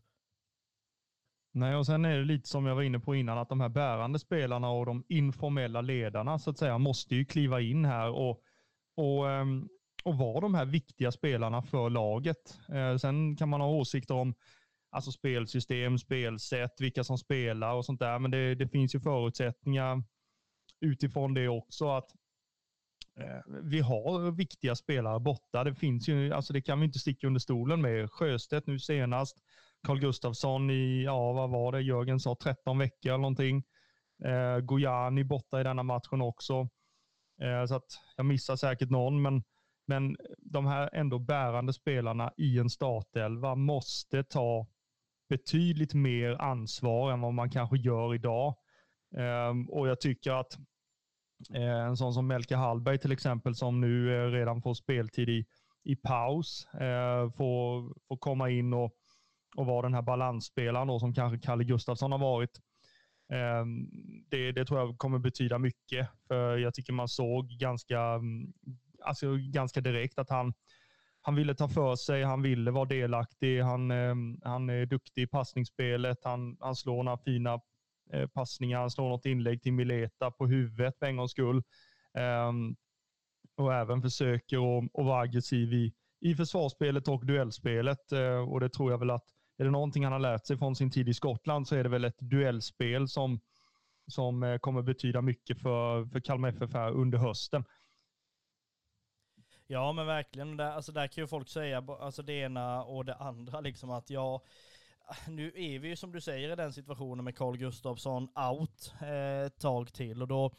[1.53, 3.69] Nej, och sen är det lite som jag var inne på innan, att de här
[3.69, 8.41] bärande spelarna och de informella ledarna så att säga måste ju kliva in här och,
[8.95, 9.69] och um,
[10.03, 12.59] och vara de här viktiga spelarna för laget.
[12.73, 14.35] Eh, sen kan man ha åsikter om
[14.91, 20.03] alltså spelsystem, spelsätt, vilka som spelar och sånt där, men det, det finns ju förutsättningar
[20.81, 22.11] utifrån det också att
[23.19, 25.63] eh, vi har viktiga spelare borta.
[25.63, 28.11] Det finns ju, alltså det kan vi inte sticka under stolen med.
[28.11, 29.37] Sjöstedt nu senast,
[29.87, 33.63] Carl Gustafsson i, ja vad var det, Jörgen sa 13 veckor eller någonting.
[34.25, 36.69] Eh, Gojani borta i denna matchen också.
[37.41, 39.43] Eh, så att jag missar säkert någon, men
[39.91, 44.67] men de här ändå bärande spelarna i en startelva måste ta
[45.29, 48.55] betydligt mer ansvar än vad man kanske gör idag.
[49.17, 50.57] Ehm, och jag tycker att
[51.53, 55.45] eh, en sån som Melke Hallberg till exempel, som nu eh, redan får speltid i,
[55.83, 58.91] i paus, eh, får, får komma in och,
[59.57, 62.59] och vara den här balansspelaren då, som kanske Kalle Gustafsson har varit.
[63.33, 63.87] Ehm,
[64.29, 68.53] det, det tror jag kommer betyda mycket, för jag tycker man såg ganska mm,
[69.01, 70.53] alltså, ganska direkt att han,
[71.21, 75.27] han ville ta för sig, han ville vara delaktig, han, eh, han är duktig i
[75.27, 77.59] passningsspelet, han, han slår några fina
[78.13, 81.63] eh, passningar, han slår något inlägg till Mileta på huvudet för en gångs skull.
[82.17, 82.51] Eh,
[83.57, 88.11] och även försöker att, vara aggressiv i, i försvarsspelet och duellspelet.
[88.11, 89.25] Eh, och det tror jag väl att
[89.57, 91.89] är det någonting han har lärt sig från sin tid i Skottland så är det
[91.89, 93.39] väl ett duellspel som,
[94.07, 97.63] som eh, kommer betyda mycket för, för Kalmar FF här under hösten.
[99.71, 103.15] Ja men verkligen, där, alltså där kan ju folk säga alltså det ena och det
[103.15, 104.41] andra liksom att ja,
[105.27, 109.45] nu är vi ju som du säger i den situationen med Carl Gustafsson out eh,
[109.45, 110.51] ett tag till och då,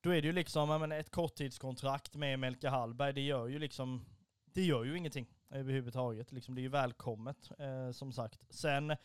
[0.00, 4.04] då är det ju liksom men, ett korttidskontrakt med Melke Hallberg, det gör ju liksom,
[4.44, 6.32] det gör ju ingenting överhuvudtaget.
[6.32, 8.46] Liksom, det är ju välkommet eh, som sagt.
[8.50, 8.96] Sen,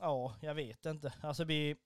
[0.00, 1.12] ja, jag vet inte.
[1.20, 1.76] Alltså vi,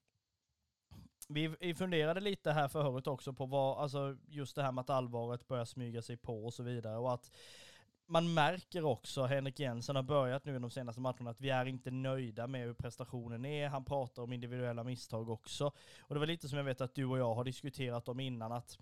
[1.28, 5.48] vi, funderade lite här förut också på vad, alltså just det här med att allvaret
[5.48, 7.30] börjar smyga sig på och så vidare och att
[8.08, 11.66] man märker också, Henrik Jensen har börjat nu i de senaste matcherna, att vi är
[11.66, 13.68] inte nöjda med hur prestationen är.
[13.68, 15.72] Han pratar om individuella misstag också.
[15.98, 18.52] Och det var lite som jag vet att du och jag har diskuterat om innan,
[18.52, 18.78] att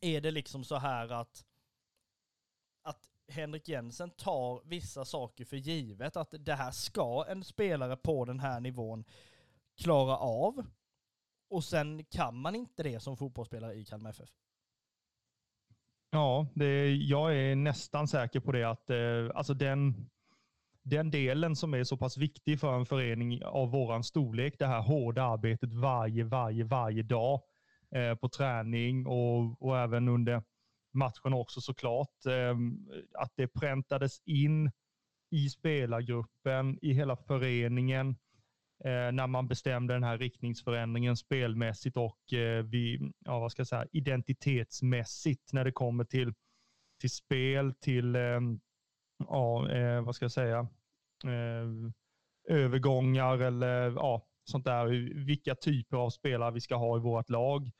[0.00, 1.44] är det liksom så här att,
[2.82, 8.24] att Henrik Jensen tar vissa saker för givet, att det här ska en spelare på
[8.24, 9.04] den här nivån
[9.76, 10.66] klara av.
[11.52, 14.28] Och sen kan man inte det som fotbollsspelare i Kalmar FF.
[16.10, 18.96] Ja, det, jag är nästan säker på det att eh,
[19.34, 20.10] alltså den,
[20.82, 24.80] den delen som är så pass viktig för en förening av våran storlek, det här
[24.80, 27.40] hårda arbetet varje, varje, varje dag
[27.94, 30.42] eh, på träning och, och även under
[30.92, 32.26] matchen också såklart.
[32.26, 32.56] Eh,
[33.18, 34.70] att det präntades in
[35.30, 38.14] i spelargruppen, i hela föreningen eh,
[38.84, 43.66] Eh, när man bestämde den här riktningsförändringen spelmässigt och eh, vi, ja, vad ska jag
[43.66, 46.34] säga, identitetsmässigt när det kommer till,
[47.00, 48.60] till spel, till ehm,
[49.28, 50.58] ja, eh, vad ska jag säga,
[51.24, 51.92] eh,
[52.48, 54.86] övergångar eller ja, sånt där.
[55.24, 57.70] Vilka typer av spelare vi ska ha i vårt lag,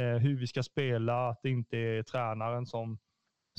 [0.00, 2.98] eh, hur vi ska spela, att det inte är tränaren som,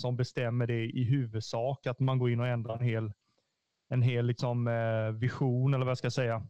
[0.02, 3.14] som bestämmer det i huvudsak, att man går in och ändrar en hel,
[3.90, 6.48] en hel liksom, eh, vision eller vad jag ska säga.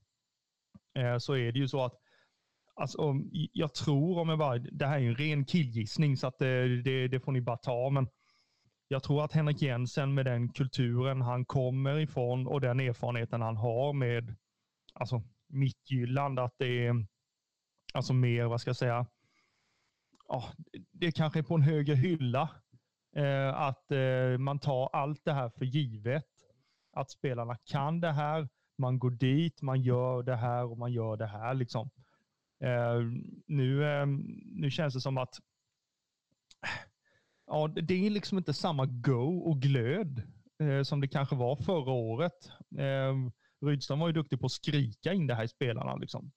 [0.95, 1.93] Eh, så är det ju så att
[2.75, 3.15] Alltså,
[3.53, 7.08] jag tror, om jag bara, det här är en ren killgissning, så att det, det,
[7.08, 7.89] det, får ni bara ta.
[7.89, 8.08] Men
[8.88, 13.58] jag tror att Henrik Jensen med den kulturen han kommer ifrån och den erfarenheten han
[13.58, 14.36] har med
[14.93, 17.06] alltså, Mittjylland, att det är
[17.93, 19.06] alltså mer, vad ska jag säga,
[20.27, 20.43] ja,
[20.91, 22.49] det kanske är på en högre hylla.
[23.15, 26.25] Eh, att eh, man tar allt det här för givet.
[26.91, 31.17] Att spelarna kan det här man går dit, man gör det här och man gör
[31.17, 31.53] det här.
[31.53, 31.89] Liksom.
[32.63, 32.99] Eh,
[33.47, 34.05] nu, eh,
[34.45, 35.39] nu känns det som att
[37.47, 40.21] ja, det är liksom inte samma go och glöd
[40.59, 42.51] eh, som det kanske var förra året.
[42.77, 43.15] Eh,
[43.65, 45.95] Rydström var ju duktig på att skrika in det här i spelarna.
[45.95, 46.31] Liksom.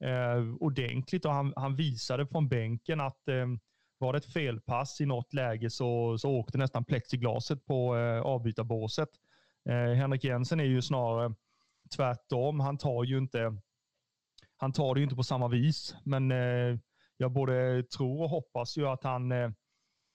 [0.00, 3.46] Eh, ordentligt och han, han visade från bänken att eh,
[3.98, 9.08] var det ett felpass i något läge så, så åkte nästan plexiglaset på eh, avbytarbåset.
[9.68, 11.34] Eh, Henrik Jensen är ju snarare
[11.96, 12.60] tvärtom.
[12.60, 13.56] Han tar ju inte,
[14.56, 15.96] han tar det ju inte på samma vis.
[16.04, 16.78] Men eh,
[17.16, 19.50] jag både tror och hoppas ju att han eh,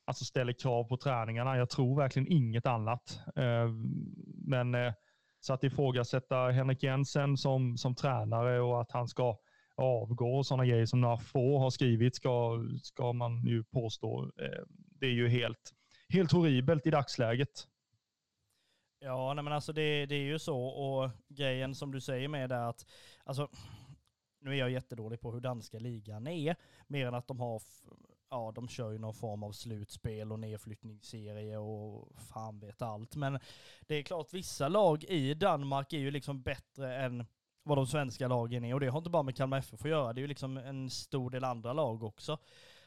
[0.06, 1.58] alltså ställer krav på träningarna.
[1.58, 3.22] Jag tror verkligen inget annat.
[3.36, 3.70] Eh,
[4.46, 4.94] men eh,
[5.40, 9.38] så att ifrågasätta Henrik Jensen som, som tränare och att han ska
[9.76, 14.32] avgå och sådana grejer som några få har skrivit ska, ska man ju påstå.
[14.42, 14.64] Eh,
[15.00, 15.74] det är ju helt,
[16.10, 17.68] helt horribelt i dagsläget.
[19.02, 22.50] Ja, nej men alltså det, det är ju så och grejen som du säger med
[22.50, 22.86] det att,
[23.24, 23.50] alltså,
[24.40, 26.56] nu är jag jättedålig på hur danska ligan är,
[26.88, 27.62] mer än att de har,
[28.30, 33.16] ja de kör ju någon form av slutspel och nedflyttningsserie och fan vet allt.
[33.16, 33.40] Men
[33.82, 37.26] det är klart, vissa lag i Danmark är ju liksom bättre än
[37.64, 40.14] vad de svenska lagen är och det har inte bara med Kalmar FF att göra,
[40.14, 42.38] det är ju liksom en stor del andra lag också.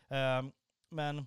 [0.09, 0.53] Ehm,
[0.91, 1.27] men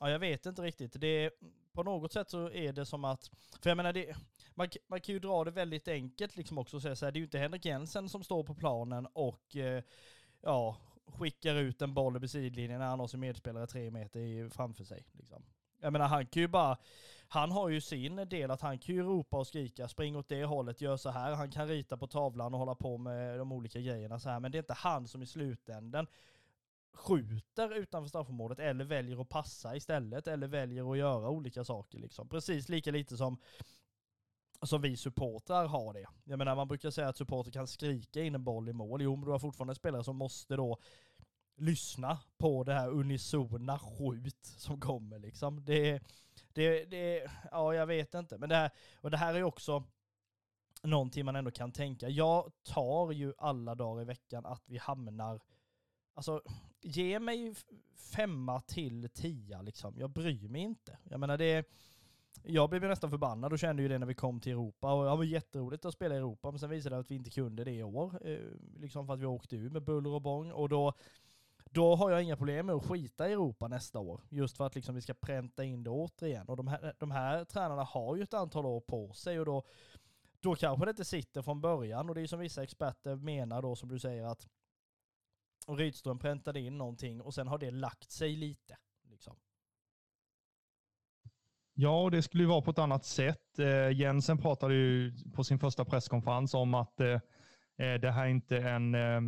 [0.00, 1.00] Ja, jag vet inte riktigt.
[1.00, 1.30] Det,
[1.78, 3.30] på något sätt så är det som att,
[3.62, 4.16] för jag menar, det,
[4.54, 7.16] man, man kan ju dra det väldigt enkelt liksom också och säga så här, det
[7.16, 9.82] är ju inte Henrik Jensen som står på planen och eh,
[10.40, 14.84] ja, skickar ut en boll över sidlinjen när han har sin medspelare tre meter framför
[14.84, 15.06] sig.
[15.12, 15.42] Liksom.
[15.80, 16.76] Jag menar han kan ju bara,
[17.28, 20.44] han har ju sin del att han kan ju ropa och skrika, spring åt det
[20.44, 23.80] hållet, gör så här, han kan rita på tavlan och hålla på med de olika
[23.80, 26.06] grejerna så här, men det är inte han som i slutändan
[26.94, 32.28] skjuter utanför straffområdet eller väljer att passa istället eller väljer att göra olika saker liksom.
[32.28, 33.38] Precis lika lite som
[34.62, 36.06] som vi supportrar har det.
[36.24, 39.02] Jag menar man brukar säga att supporter kan skrika in en boll i mål.
[39.02, 40.78] Jo men du har fortfarande spelare som måste då
[41.56, 45.64] lyssna på det här unisona skjut som kommer liksom.
[45.64, 46.00] Det,
[46.52, 48.38] det, det, ja jag vet inte.
[48.38, 48.70] Men det här,
[49.00, 49.84] och det här är också
[50.82, 52.08] någonting man ändå kan tänka.
[52.08, 55.40] Jag tar ju alla dagar i veckan att vi hamnar
[56.18, 56.42] Alltså,
[56.80, 57.54] ge mig
[57.96, 59.94] femma till tia liksom.
[59.98, 60.98] Jag bryr mig inte.
[61.04, 61.68] Jag menar det,
[62.42, 64.92] jag blev nästan förbannad och kände ju det när vi kom till Europa.
[64.92, 67.30] Och det var jätteroligt att spela i Europa, men sen visade det att vi inte
[67.30, 68.28] kunde det i år.
[68.28, 68.38] Eh,
[68.76, 70.52] liksom för att vi åkte ur med buller och bång.
[70.52, 70.92] Och då,
[71.64, 74.20] då har jag inga problem med att skita i Europa nästa år.
[74.28, 76.48] Just för att liksom vi ska pränta in det återigen.
[76.48, 79.62] Och de här, de här tränarna har ju ett antal år på sig och då,
[80.40, 82.08] då kanske det inte sitter från början.
[82.08, 84.48] Och det är som vissa experter menar då, som du säger, att
[85.68, 88.76] och Rydström präntade in någonting och sen har det lagt sig lite.
[89.10, 89.36] Liksom.
[91.74, 93.58] Ja, det skulle ju vara på ett annat sätt.
[93.58, 97.20] Eh, Jensen pratade ju på sin första presskonferens om att eh,
[97.78, 99.20] eh, det här är inte en eh,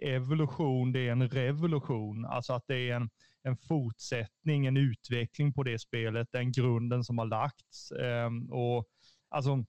[0.00, 2.24] evolution, det är en revolution.
[2.24, 3.10] Alltså att det är en,
[3.42, 7.92] en fortsättning, en utveckling på det spelet, den grunden som har lagts.
[7.92, 8.86] Ehm, och
[9.28, 9.64] alltså,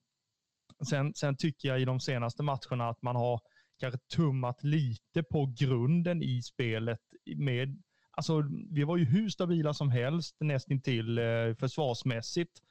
[0.88, 3.40] sen, sen tycker jag i de senaste matcherna att man har
[3.80, 7.00] kanske tummat lite på grunden i spelet
[7.36, 7.82] med
[8.16, 12.62] alltså, vi var ju hur stabila som helst nästintill eh, försvarsmässigt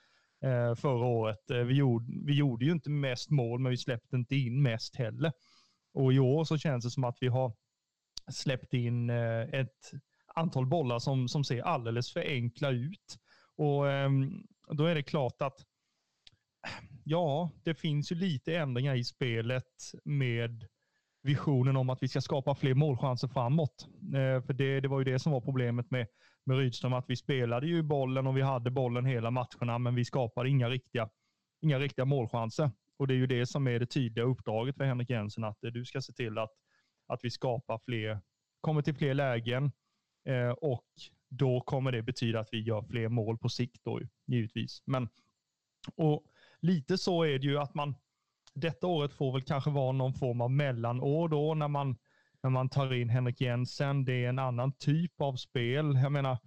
[0.44, 1.52] eh, förra året.
[1.52, 4.96] Eh, vi, gjorde, vi gjorde ju inte mest mål, men vi släppte inte in mest
[4.96, 5.32] heller.
[5.94, 7.54] Och i år så känns det som att vi har
[8.32, 9.92] släppt in eh, ett
[10.36, 13.18] antal bollar som, som ser alldeles för enkla ut.
[13.58, 15.66] Och ehm, då är det klart att
[17.04, 20.68] ja, det finns ju lite ändringar i spelet med
[21.26, 23.88] visionen om att vi ska skapa fler målchanser framåt.
[24.04, 26.08] Eh, för det, det var ju det som var problemet med,
[26.46, 30.06] med Rydström, att vi spelade ju bollen och vi hade bollen hela matcherna, men vi
[30.06, 31.10] skapade inga riktiga,
[31.62, 32.72] inga riktiga målchanser.
[32.98, 35.72] Och det är ju det som är det tydliga uppdraget för Henrik Jensen, att eh,
[35.72, 36.52] du ska se till att,
[37.08, 38.20] att vi skapar fler,
[38.62, 39.72] kommer till fler lägen
[40.28, 40.86] eh, och
[41.30, 44.84] då kommer det betyda att vi gör fler mål på sikt då givetvis.
[44.86, 45.10] Men,
[45.96, 46.24] och
[46.62, 47.96] lite så är det ju att man,
[48.56, 51.96] detta året får väl kanske vara någon form av mellanår då när man,
[52.44, 54.06] när man tar in Henrik Jensen.
[54.06, 55.96] Det är en annan typ av spel.
[56.04, 56.38] Jag menar,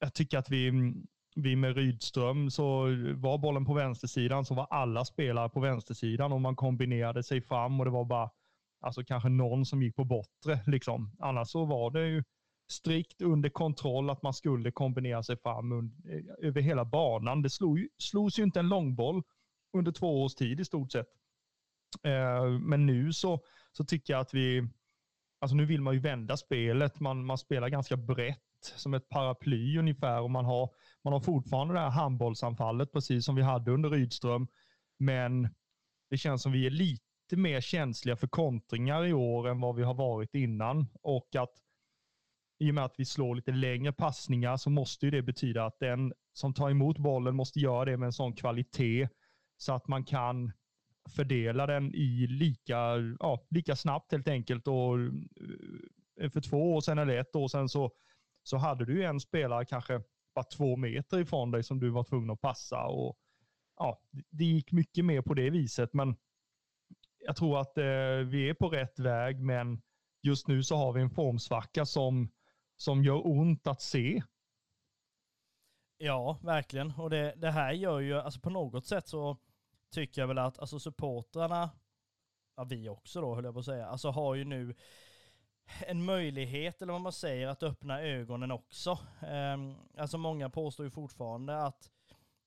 [0.00, 0.94] jag tycker att vi,
[1.36, 2.82] vi med Rydström, så
[3.16, 7.80] var bollen på vänstersidan så var alla spelare på vänstersidan och man kombinerade sig fram
[7.80, 8.30] och det var bara
[8.80, 10.60] alltså kanske någon som gick på bortre.
[10.66, 11.16] Liksom.
[11.18, 12.24] Annars så var det ju
[12.72, 15.94] strikt under kontroll att man skulle kombinera sig fram under,
[16.46, 17.42] över hela banan.
[17.42, 19.22] Det slog, slogs ju inte en långboll
[19.76, 21.06] under två års tid i stort sett.
[22.02, 23.40] Eh, men nu så,
[23.72, 24.68] så tycker jag att vi,
[25.40, 27.00] alltså nu vill man ju vända spelet.
[27.00, 28.38] Man, man spelar ganska brett
[28.76, 30.70] som ett paraply ungefär och man har,
[31.04, 34.48] man har fortfarande det här handbollsanfallet precis som vi hade under Rydström.
[34.98, 35.48] Men
[36.10, 39.82] det känns som vi är lite mer känsliga för kontringar i år än vad vi
[39.82, 41.52] har varit innan och att
[42.58, 45.78] i och med att vi slår lite längre passningar så måste ju det betyda att
[45.78, 49.08] den som tar emot bollen måste göra det med en sån kvalitet
[49.56, 50.52] så att man kan
[51.08, 54.68] fördela den i lika, ja, lika snabbt helt enkelt.
[54.68, 54.98] Och
[56.20, 57.92] eh, för två år sedan eller ett år sedan så,
[58.42, 60.02] så hade du en spelare kanske
[60.34, 62.84] bara två meter ifrån dig som du var tvungen att passa.
[62.84, 63.18] Och,
[63.76, 66.16] ja, det gick mycket mer på det viset, men
[67.18, 67.84] jag tror att eh,
[68.26, 69.82] vi är på rätt väg, men
[70.22, 72.28] just nu så har vi en formsvacka som
[72.82, 74.22] som gör ont att se.
[75.98, 76.90] Ja, verkligen.
[76.90, 79.38] Och det, det här gör ju, alltså på något sätt så
[79.92, 81.70] tycker jag väl att alltså supportrarna,
[82.56, 84.74] ja vi också då höll jag på att säga, alltså har ju nu
[85.80, 88.98] en möjlighet, eller vad man säger, att öppna ögonen också.
[89.54, 91.90] Um, alltså många påstår ju fortfarande att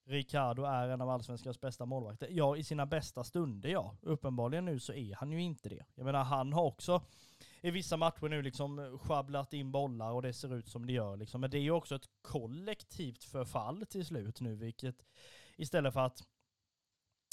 [0.08, 2.28] Ricardo är en av allsvenskans bästa målvakter.
[2.32, 3.96] Ja, i sina bästa stunder ja.
[4.02, 5.86] Uppenbarligen nu så är han ju inte det.
[5.96, 7.02] Jag menar, han har också
[7.62, 11.18] i vissa matcher nu liksom schabblat in bollar och det ser ut som det gör
[11.18, 11.42] liksom.
[11.42, 15.06] Men det är ju också ett kollektivt förfall till slut nu, vilket
[15.58, 16.24] istället för att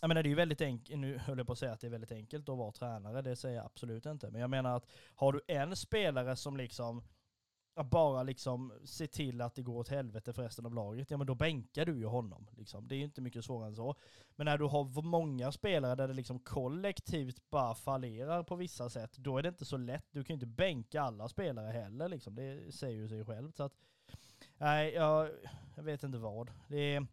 [0.03, 1.87] jag menar det är ju väldigt enkelt, nu höll jag på att säga att det
[1.87, 4.31] är väldigt enkelt att vara tränare, det säger jag absolut inte.
[4.31, 7.03] Men jag menar att har du en spelare som liksom
[7.75, 11.27] bara liksom se till att det går åt helvete för resten av laget, ja men
[11.27, 12.47] då bänkar du ju honom.
[12.57, 12.89] Liksom.
[12.89, 13.95] Det är ju inte mycket svårare än så.
[14.37, 19.17] Men när du har många spelare där det liksom kollektivt bara fallerar på vissa sätt,
[19.17, 20.07] då är det inte så lätt.
[20.11, 22.35] Du kan ju inte bänka alla spelare heller liksom.
[22.35, 23.57] Det säger ju sig självt.
[23.57, 23.73] Så att,
[24.59, 25.31] nej, jag,
[25.77, 26.51] jag vet inte vad.
[26.69, 27.07] Det är...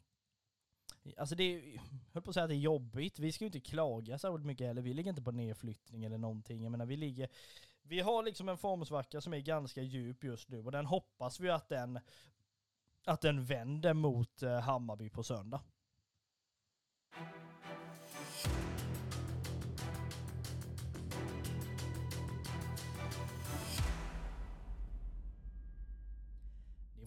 [1.17, 1.81] Alltså det är, jag
[2.13, 3.19] höll på att säga att det är jobbigt.
[3.19, 4.81] Vi ska ju inte klaga särskilt mycket heller.
[4.81, 6.63] Vi ligger inte på nedflyttning eller någonting.
[6.63, 7.29] Jag menar vi ligger
[7.89, 11.49] vi har liksom en formsvacka som är ganska djup just nu och den hoppas vi
[11.49, 11.99] att den,
[13.05, 15.61] att den vänder mot eh, Hammarby på söndag.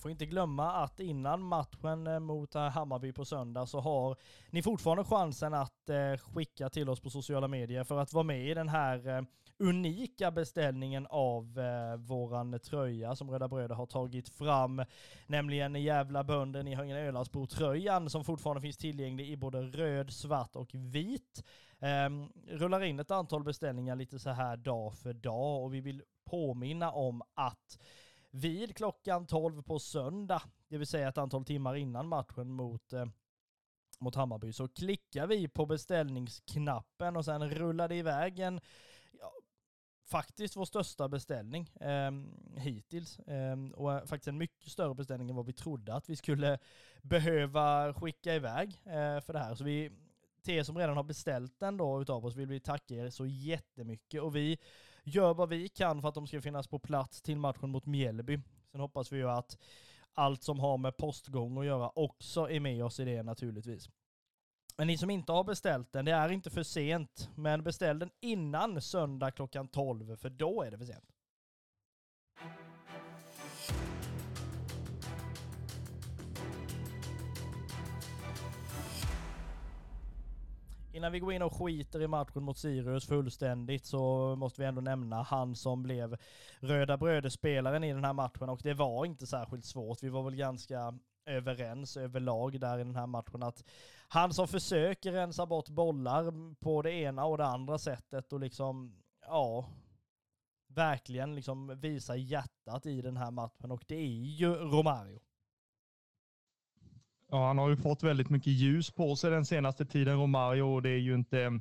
[0.02, 4.16] Får inte glömma att innan matchen eh, mot eh, Hammarby på söndag så har
[4.50, 8.48] ni fortfarande chansen att eh, skicka till oss på sociala medier för att vara med
[8.48, 9.26] i den här
[9.58, 11.58] unika beställningen av
[11.96, 14.84] våran tröja som Röda Bröder har tagit fram,
[15.26, 20.56] nämligen Jävla bönder, ni har ingen Ölandsbro-tröjan som fortfarande finns tillgänglig i både röd, svart
[20.56, 21.44] och vit.
[21.80, 26.02] Ehm, rullar in ett antal beställningar lite så här dag för dag och vi vill
[26.24, 27.78] påminna om att
[28.34, 33.06] vid klockan 12 på söndag, det vill säga ett antal timmar innan matchen mot eh,
[33.98, 38.60] mot Hammarby så klickar vi på beställningsknappen och sen rullar det iväg en
[40.12, 42.10] faktiskt vår största beställning eh,
[42.56, 43.18] hittills.
[43.18, 46.58] Eh, och faktiskt en mycket större beställning än vad vi trodde att vi skulle
[47.02, 49.54] behöva skicka iväg eh, för det här.
[49.54, 49.90] Så vi,
[50.42, 53.26] till er som redan har beställt den då utav oss vill vi tacka er så
[53.26, 54.22] jättemycket.
[54.22, 54.58] Och vi
[55.02, 58.40] gör vad vi kan för att de ska finnas på plats till matchen mot Mjällby.
[58.70, 59.58] Sen hoppas vi ju att
[60.14, 63.90] allt som har med postgång att göra också är med oss i det naturligtvis.
[64.76, 67.30] Men ni som inte har beställt den, det är inte för sent.
[67.34, 71.11] Men beställ den innan söndag klockan 12, för då är det för sent.
[80.94, 84.80] Innan vi går in och skiter i matchen mot Sirius fullständigt så måste vi ändå
[84.80, 86.16] nämna han som blev
[86.60, 90.02] Röda Bröder-spelaren i den här matchen och det var inte särskilt svårt.
[90.02, 93.64] Vi var väl ganska överens överlag där i den här matchen att
[94.08, 99.02] han som försöker rensa bort bollar på det ena och det andra sättet och liksom,
[99.20, 99.68] ja,
[100.66, 105.20] verkligen liksom visa hjärtat i den här matchen och det är ju Romario.
[107.32, 110.82] Ja, han har ju fått väldigt mycket ljus på sig den senaste tiden, Romario, och
[110.82, 111.60] det är ju inte,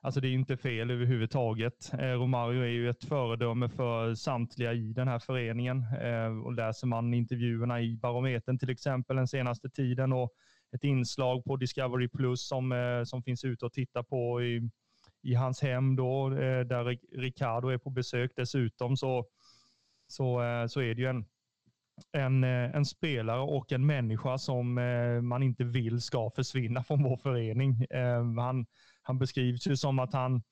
[0.00, 1.92] alltså det är inte fel överhuvudtaget.
[1.92, 6.86] Eh, Romario är ju ett föredöme för samtliga i den här föreningen eh, och läser
[6.86, 10.32] man intervjuerna i Barometern till exempel den senaste tiden och
[10.74, 14.70] ett inslag på Discovery Plus som, eh, som finns ute och titta på i,
[15.22, 19.26] i hans hem då, eh, där Ricardo är på besök dessutom, så,
[20.06, 21.24] så, eh, så är det ju en
[22.12, 27.02] en, eh, en spelare och en människa som eh, man inte vill ska försvinna från
[27.02, 27.86] vår förening.
[27.90, 28.66] Ehm, han,
[29.02, 30.42] han beskrivs ju som att han,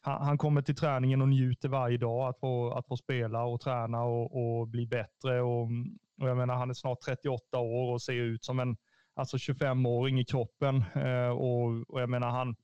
[0.00, 4.02] han kommer till träningen och njuter varje dag att få, att få spela och träna
[4.02, 5.40] och, och bli bättre.
[5.42, 5.68] Och,
[6.20, 8.76] och jag menar, han är snart 38 år och ser ut som en
[9.14, 10.84] alltså 25-åring i kroppen.
[10.94, 12.56] Ehm, och, och jag menar, han,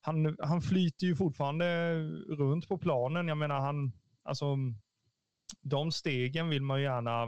[0.00, 1.98] han, han flyter ju fortfarande
[2.28, 3.28] runt på planen.
[3.28, 3.92] Jag menar, han,
[4.22, 4.56] alltså,
[5.62, 7.26] de stegen vill man gärna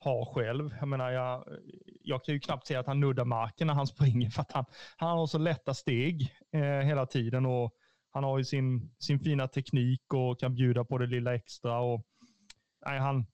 [0.00, 0.74] har själv.
[0.78, 1.44] Jag menar, jag,
[2.02, 4.64] jag kan ju knappt se att han nuddar marken när han springer för att han,
[4.96, 7.74] han har så lätta steg eh, hela tiden och
[8.12, 11.78] han har ju sin, sin fina teknik och kan bjuda på det lilla extra.
[11.80, 12.02] Och,
[12.86, 13.26] nej, han,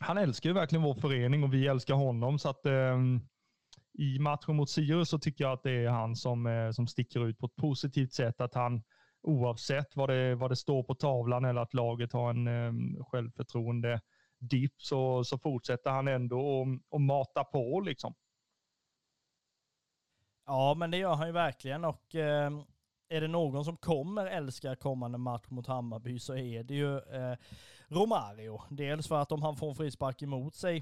[0.00, 2.38] han älskar ju verkligen vår förening och vi älskar honom.
[2.38, 2.98] Så att eh,
[3.98, 7.26] i matchen mot Sirius så tycker jag att det är han som, eh, som sticker
[7.26, 8.40] ut på ett positivt sätt.
[8.40, 8.82] Att han
[9.22, 14.00] oavsett vad det, vad det står på tavlan eller att laget har en eh, självförtroende
[14.42, 18.14] dipp så, så fortsätter han ändå att mata på liksom.
[20.46, 22.50] Ja, men det gör han ju verkligen och eh,
[23.08, 27.36] är det någon som kommer älska kommande match mot Hammarby så är det ju eh,
[27.88, 28.62] Romario.
[28.70, 30.76] Dels för att om han får en frispark emot sig,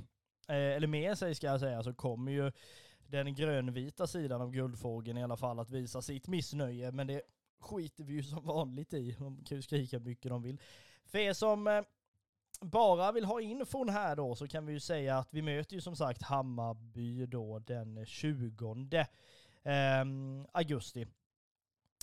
[0.48, 2.52] eh, eller med sig ska jag säga, så kommer ju
[3.06, 6.92] den grönvita sidan av Guldfågeln i alla fall att visa sitt missnöje.
[6.92, 7.22] Men det
[7.60, 9.16] skiter vi ju som vanligt i.
[9.18, 10.60] De kan ju skrika mycket de vill.
[11.06, 11.82] För er som eh,
[12.60, 15.80] bara vill ha infon här då så kan vi ju säga att vi möter ju
[15.80, 19.06] som sagt Hammarby då den 20
[19.64, 21.06] ehm, augusti.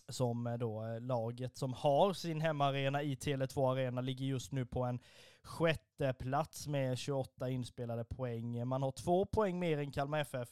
[0.10, 4.66] Som eh, då eh, laget som har sin hemmaarena i Tele2 Arena ligger just nu
[4.66, 5.00] på en
[5.44, 8.68] sjätte plats med 28 inspelade poäng.
[8.68, 10.50] Man har två poäng mer än Kalmar FF.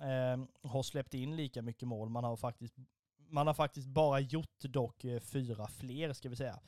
[0.00, 2.08] Eh, har släppt in lika mycket mål.
[2.08, 2.74] Man har faktiskt,
[3.28, 6.60] man har faktiskt bara gjort dock eh, fyra fler ska vi säga.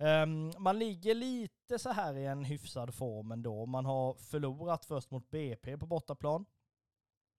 [0.00, 3.66] Um, man ligger lite så här i en hyfsad form ändå.
[3.66, 6.44] Man har förlorat först mot BP på bortaplan.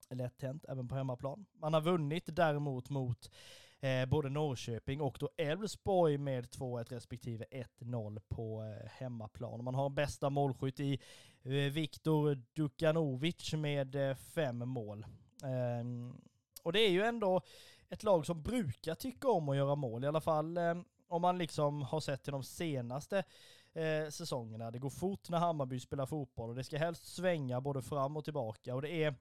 [0.10, 1.46] Lätt hänt även på hemmaplan.
[1.54, 3.32] Man har vunnit däremot mot
[3.80, 7.46] eh, både Norrköping och då Elfsborg med 2-1 respektive
[7.80, 9.64] 1-0 på eh, hemmaplan.
[9.64, 10.94] Man har bästa målskytt i
[11.44, 15.06] eh, Viktor Dukanovic med eh, fem mål.
[15.44, 16.22] Ehm,
[16.64, 17.42] och det är ju ändå
[17.90, 21.38] ett lag som brukar tycka om att göra mål, i alla fall ehm, om man
[21.38, 23.24] liksom har sett till de senaste
[23.74, 24.72] eh, säsongerna.
[24.72, 28.24] Det går fort när Hammarby spelar fotboll och det ska helst svänga både fram och
[28.24, 29.16] tillbaka och det är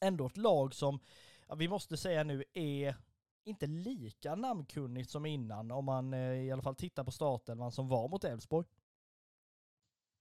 [0.00, 1.00] ändå ett lag som,
[1.48, 2.96] ja, vi måste säga nu, är
[3.44, 7.88] inte lika namnkunnigt som innan om man eh, i alla fall tittar på startelvan som
[7.88, 8.66] var mot Elfsborg.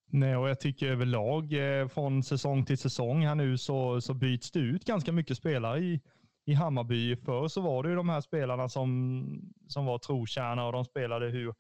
[0.06, 4.52] Nej, och jag tycker överlag eh, från säsong till säsong här nu så, så byts
[4.52, 6.02] det ut ganska mycket spelare i,
[6.46, 7.16] i Hammarby.
[7.16, 9.26] Förr så var det ju de här spelarna som,
[9.68, 11.54] som var trotjänare och de spelade hur,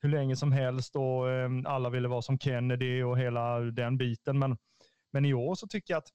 [0.00, 4.38] hur länge som helst och eh, alla ville vara som Kennedy och hela den biten.
[4.38, 4.56] Men,
[5.12, 6.10] men i år så tycker jag att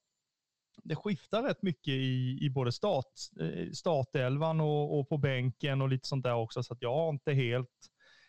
[0.83, 5.89] det skiftar rätt mycket i, i både start, eh, startelvan och, och på bänken och
[5.89, 6.63] lite sånt där också.
[6.63, 7.69] Så att jag har inte helt,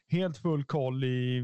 [0.08, 1.42] helt full koll i,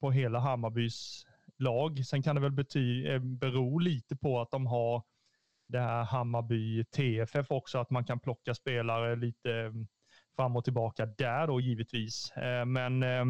[0.00, 1.26] på hela Hammarbys
[1.58, 2.06] lag.
[2.06, 5.02] Sen kan det väl bety, eh, bero lite på att de har
[5.72, 9.86] det här Hammarby TFF också, att man kan plocka spelare lite mm,
[10.36, 12.32] fram och tillbaka där då givetvis.
[12.36, 13.24] Eh, men eh,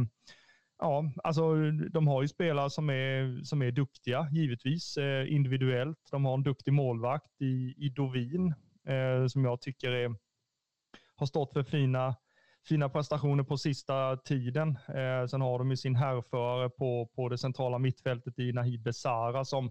[0.78, 5.99] ja, alltså de har ju spelare som är, som är duktiga givetvis eh, individuellt.
[6.11, 8.55] De har en duktig målvakt i, i Dovin
[9.28, 10.16] som jag tycker är,
[11.16, 12.16] har stått för fina
[12.68, 14.78] fina prestationer på sista tiden.
[15.30, 19.70] sen har de ju sin härförare på, på det centrala mittfältet i Nahid Besara som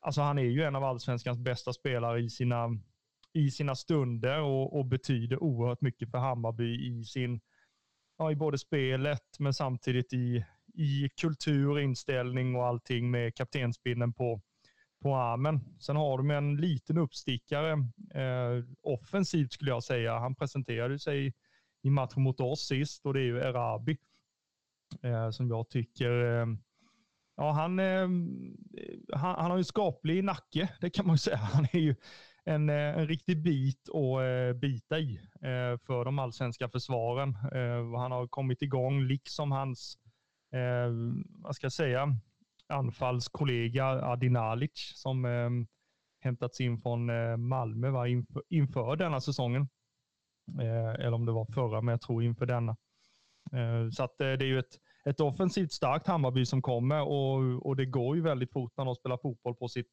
[0.00, 2.68] alltså han är ju en av allsvenskans bästa spelare i sina,
[3.32, 7.40] i sina stunder och, och betyder oerhört mycket för Hammarby i sin,
[8.18, 10.44] ja, i både spelet men samtidigt i,
[10.74, 14.40] i kultur, inställning och allting med kaptensbindeln på,
[15.02, 15.60] på armen.
[15.80, 17.72] Sen har de en liten uppstickare
[18.14, 20.18] eh, offensivt skulle jag säga.
[20.18, 21.34] Han presenterade sig
[21.82, 23.98] i matchen mot oss sist och det är ju Erabi
[25.02, 26.46] eh, som jag tycker eh,
[27.40, 28.08] Ja, han, eh,
[29.12, 31.36] han, han, har ju skaplig nacke, det kan man ju säga.
[31.36, 31.94] Han är ju
[32.44, 37.28] en, eh, en riktig bit att eh, bita i eh, för de allsvenska försvaren.
[37.52, 39.98] Eh, han har kommit igång, liksom hans,
[40.52, 40.92] eh,
[41.28, 42.16] vad ska jag säga,
[42.68, 45.50] anfallskollega Adi Nalic som eh,
[46.20, 49.68] hämtats in från eh, Malmö va, inför, inför denna säsongen.
[50.60, 52.76] Eh, eller om det var förra, men jag tror inför denna.
[53.52, 54.78] Eh, så att, eh, det är ju ett,
[55.08, 58.94] ett offensivt starkt Hammarby som kommer och, och det går ju väldigt fort när de
[58.94, 59.88] spelar fotboll på, sitt,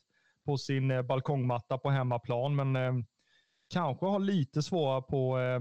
[0.45, 2.93] på sin eh, balkongmatta på hemmaplan, men eh,
[3.69, 5.59] kanske har lite svårare på eh,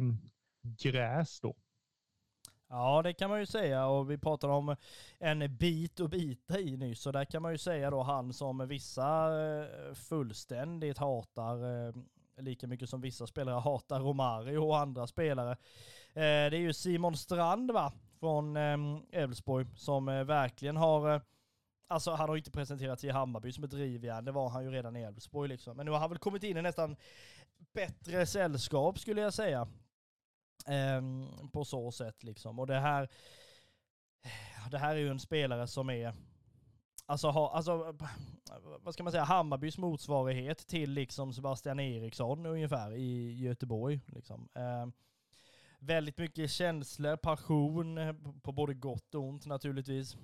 [0.79, 1.55] gräs då.
[2.69, 4.77] Ja, det kan man ju säga och vi pratade om
[5.19, 8.69] en bit att bita i nyss så där kan man ju säga då han som
[8.69, 9.31] vissa
[9.95, 11.95] fullständigt hatar
[12.43, 15.57] lika mycket som vissa spelare hatar Romario och andra spelare.
[16.15, 17.93] Det är ju Simon Strand va,
[18.25, 21.20] från ehm, Elfsborg som eh, verkligen har eh,
[21.87, 24.70] Alltså han har inte presenterat sig i Hammarby som ett drivjärn, det var han ju
[24.70, 25.77] redan i Elfsborg liksom.
[25.77, 26.97] Men nu har han väl kommit in i nästan
[27.72, 29.68] bättre sällskap skulle jag säga.
[30.66, 32.59] Ehm, på så sätt liksom.
[32.59, 33.03] Och det här,
[34.22, 36.14] eh, det här är ju en spelare som är,
[37.07, 37.97] alltså, ha, alltså
[38.81, 44.01] vad ska man säga, Hammarbys motsvarighet till liksom Sebastian Eriksson ungefär i Göteborg.
[44.07, 44.49] Liksom.
[44.55, 44.93] Um,
[45.87, 50.16] väldigt mycket känslor, passion eh, på både gott och ont naturligtvis.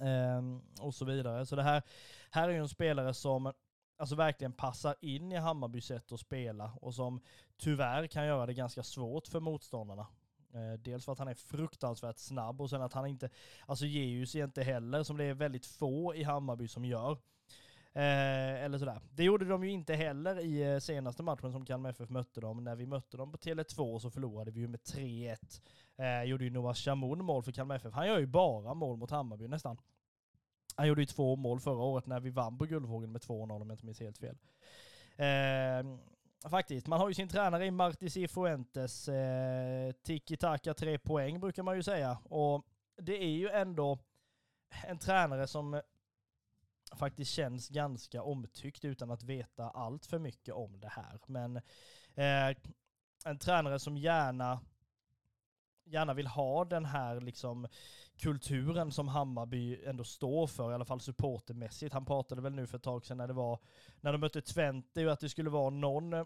[0.00, 1.46] Um, och så vidare.
[1.46, 1.82] Så det här,
[2.30, 3.52] här är ju en spelare som
[3.96, 7.20] alltså verkligen passar in i Hammarbys sätt att spela och som
[7.56, 10.06] tyvärr kan göra det ganska svårt för motståndarna.
[10.54, 13.30] Eh, dels för att han är fruktansvärt snabb och sen att han inte,
[13.66, 17.18] alltså ger ju sig inte heller som det är väldigt få i Hammarby som gör.
[17.96, 19.00] Eh, eller sådär.
[19.10, 22.64] Det gjorde de ju inte heller i eh, senaste matchen som Kalmar FF mötte dem.
[22.64, 25.36] När vi mötte dem på Tele2 så förlorade vi ju med 3-1.
[25.96, 27.94] Eh, gjorde ju Noah Shamoun mål för Kalmar FF.
[27.94, 29.76] Han gör ju bara mål mot Hammarby nästan.
[30.76, 33.70] Han gjorde ju två mål förra året när vi vann på Guldvågen med 2-0 om
[33.70, 34.36] jag inte minns helt fel.
[35.16, 35.98] Eh,
[36.50, 39.08] faktiskt, man har ju sin tränare i Marti Cifuentes.
[39.08, 42.18] Eh, Tiki-taka tre poäng brukar man ju säga.
[42.24, 42.62] Och
[42.96, 43.98] det är ju ändå
[44.86, 45.80] en tränare som
[46.92, 51.20] faktiskt känns ganska omtyckt utan att veta allt för mycket om det här.
[51.26, 51.56] Men
[52.14, 52.56] eh,
[53.24, 54.60] en tränare som gärna
[55.84, 57.68] gärna vill ha den här liksom
[58.16, 61.92] kulturen som Hammarby ändå står för, i alla fall supportermässigt.
[61.94, 63.58] Han pratade väl nu för ett tag sedan när det var,
[64.00, 66.24] när de mötte Twente, att det skulle vara någon eh,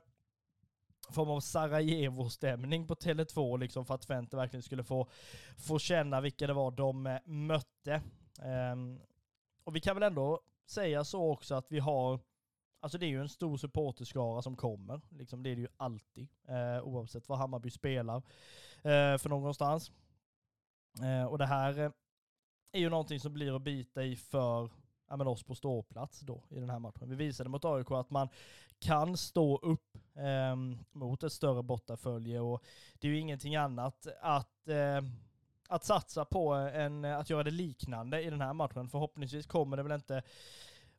[1.11, 5.09] form av Sarajevo-stämning på Tele2 liksom för att Twente verkligen skulle få,
[5.59, 8.03] få känna vilka det var de eh, mötte.
[8.73, 9.01] Um,
[9.65, 10.41] och vi kan väl ändå
[10.71, 12.21] säga så också att vi har,
[12.81, 16.29] alltså det är ju en stor supporterskara som kommer, liksom det är det ju alltid,
[16.49, 18.17] eh, oavsett vad Hammarby spelar
[18.77, 19.93] eh, för någonstans.
[21.03, 21.91] Eh, och det här eh,
[22.73, 24.71] är ju någonting som blir att bita i för
[25.09, 27.09] ja, men oss på ståplats då i den här matchen.
[27.09, 28.29] Vi visade mot AIK att man
[28.79, 30.57] kan stå upp eh,
[30.93, 32.65] mot ett större bortafölje och
[32.99, 35.01] det är ju ingenting annat att, eh,
[35.69, 38.89] att satsa på en, att göra det liknande i den här matchen.
[38.89, 40.23] Förhoppningsvis kommer det väl inte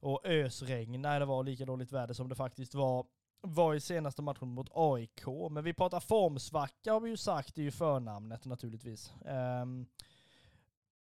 [0.01, 3.05] att ösregna eller vara lika dåligt väder som det faktiskt var
[3.41, 5.25] var i senaste matchen mot AIK.
[5.51, 9.13] Men vi pratar formsvacka har vi ju sagt, det är ju förnamnet naturligtvis.
[9.25, 9.87] Um,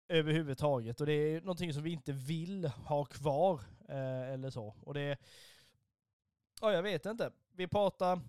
[0.08, 1.02] överhuvudtaget.
[1.02, 3.62] Och det är någonting som vi inte vill ha kvar.
[3.90, 4.76] Eh, eller så.
[4.82, 5.18] Och det...
[6.62, 7.32] Ja, jag vet inte.
[7.52, 8.20] Vi pratar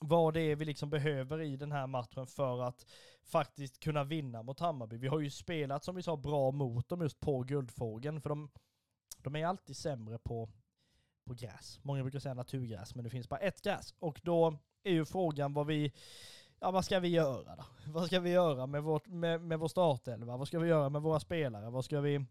[0.00, 2.86] vad det är vi liksom behöver i den här matchen för att
[3.22, 4.96] faktiskt kunna vinna mot Hammarby.
[4.96, 8.20] Vi har ju spelat, som vi sa, bra mot dem just på Guldfågeln.
[8.20, 8.50] För de,
[9.18, 10.48] de är alltid sämre på
[11.30, 11.80] på gräs.
[11.82, 13.94] Många brukar säga naturgräs, men det finns bara ett gräs.
[13.98, 15.92] Och då är ju frågan vad vi,
[16.60, 17.64] ja vad ska vi göra då?
[17.92, 20.36] Vad ska vi göra med, vårt, med, med vår startelva?
[20.36, 21.70] Vad ska vi göra med våra spelare?
[21.70, 22.24] Vad ska vi,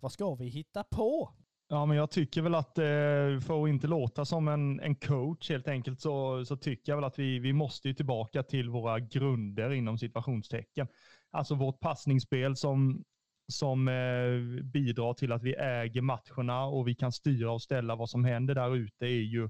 [0.00, 1.30] vad ska vi hitta på?
[1.74, 5.50] Ja, men jag tycker väl att eh, för att inte låta som en, en coach
[5.50, 9.72] helt enkelt så, så tycker jag väl att vi, vi måste tillbaka till våra grunder
[9.72, 10.86] inom situationstecken.
[11.30, 13.04] Alltså vårt passningsspel som
[13.52, 18.10] som eh, bidrar till att vi äger matcherna och vi kan styra och ställa vad
[18.10, 19.48] som händer där ute är ju,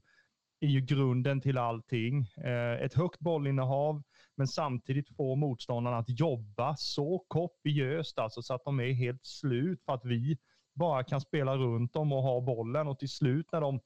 [0.61, 2.29] är ju grunden till allting.
[2.45, 4.03] Eh, ett högt bollinnehav,
[4.37, 9.83] men samtidigt få motståndarna att jobba så kopiöst alltså så att de är helt slut
[9.85, 10.39] för att vi
[10.75, 13.81] bara kan spela runt dem och ha bollen och till slut när de,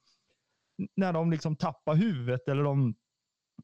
[0.96, 2.94] när de liksom tappar huvudet eller de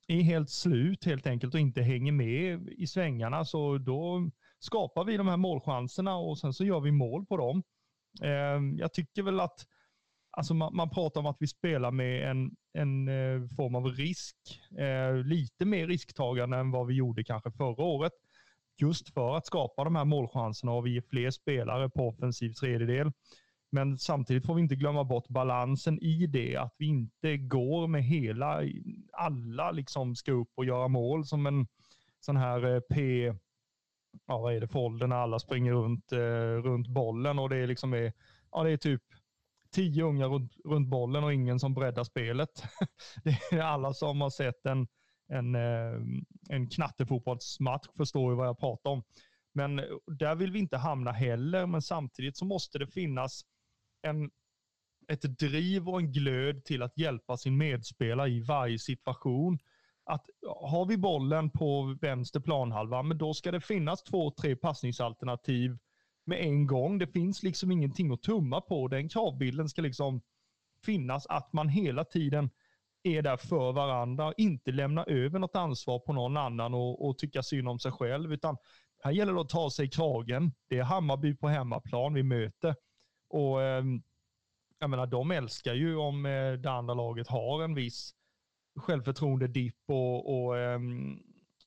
[0.08, 5.16] är helt slut helt enkelt och inte hänger med i svängarna så då skapar vi
[5.16, 7.62] de här målchanserna och sen så gör vi mål på dem.
[8.22, 9.66] Eh, jag tycker väl att
[10.30, 14.36] alltså man, man pratar om att vi spelar med en, en eh, form av risk,
[14.78, 18.12] eh, lite mer risktagande än vad vi gjorde kanske förra året.
[18.76, 23.12] Just för att skapa de här målchanserna och vi är fler spelare på offensiv tredjedel.
[23.72, 28.04] Men samtidigt får vi inte glömma bort balansen i det, att vi inte går med
[28.04, 28.62] hela,
[29.12, 31.66] alla liksom ska upp och göra mål som en
[32.20, 33.24] sån här eh, P,
[34.26, 37.56] ja vad är det, för ålder när alla springer runt, eh, runt bollen och det
[37.56, 38.12] är liksom är,
[38.50, 39.02] ja det är typ
[39.74, 42.64] tio ungar runt, runt bollen och ingen som breddar spelet.
[43.24, 44.86] det är alla som har sett en,
[45.28, 46.00] en, eh,
[46.48, 49.02] en knattefotbollsmatch förstår ju vad jag pratar om.
[49.54, 53.44] Men där vill vi inte hamna heller, men samtidigt så måste det finnas
[54.02, 54.30] en,
[55.08, 59.58] ett driv och en glöd till att hjälpa sin medspelare i varje situation.
[60.04, 60.26] Att
[60.60, 65.78] har vi bollen på vänster planhalva, men då ska det finnas två, tre passningsalternativ
[66.24, 66.98] med en gång.
[66.98, 68.88] Det finns liksom ingenting att tumma på.
[68.88, 70.20] Den kravbilden ska liksom
[70.84, 72.50] finnas att man hela tiden
[73.04, 77.42] är där för varandra, inte lämna över något ansvar på någon annan och, och tycka
[77.42, 78.56] synd om sig själv, utan
[79.04, 80.52] här gäller det att ta sig i kragen.
[80.68, 82.74] Det är Hammarby på hemmaplan vi möter.
[83.28, 84.02] Och ehm,
[84.78, 88.14] jag menar, de älskar ju om eh, det andra laget har en viss
[88.76, 91.18] självförtroende-dipp och, och ehm,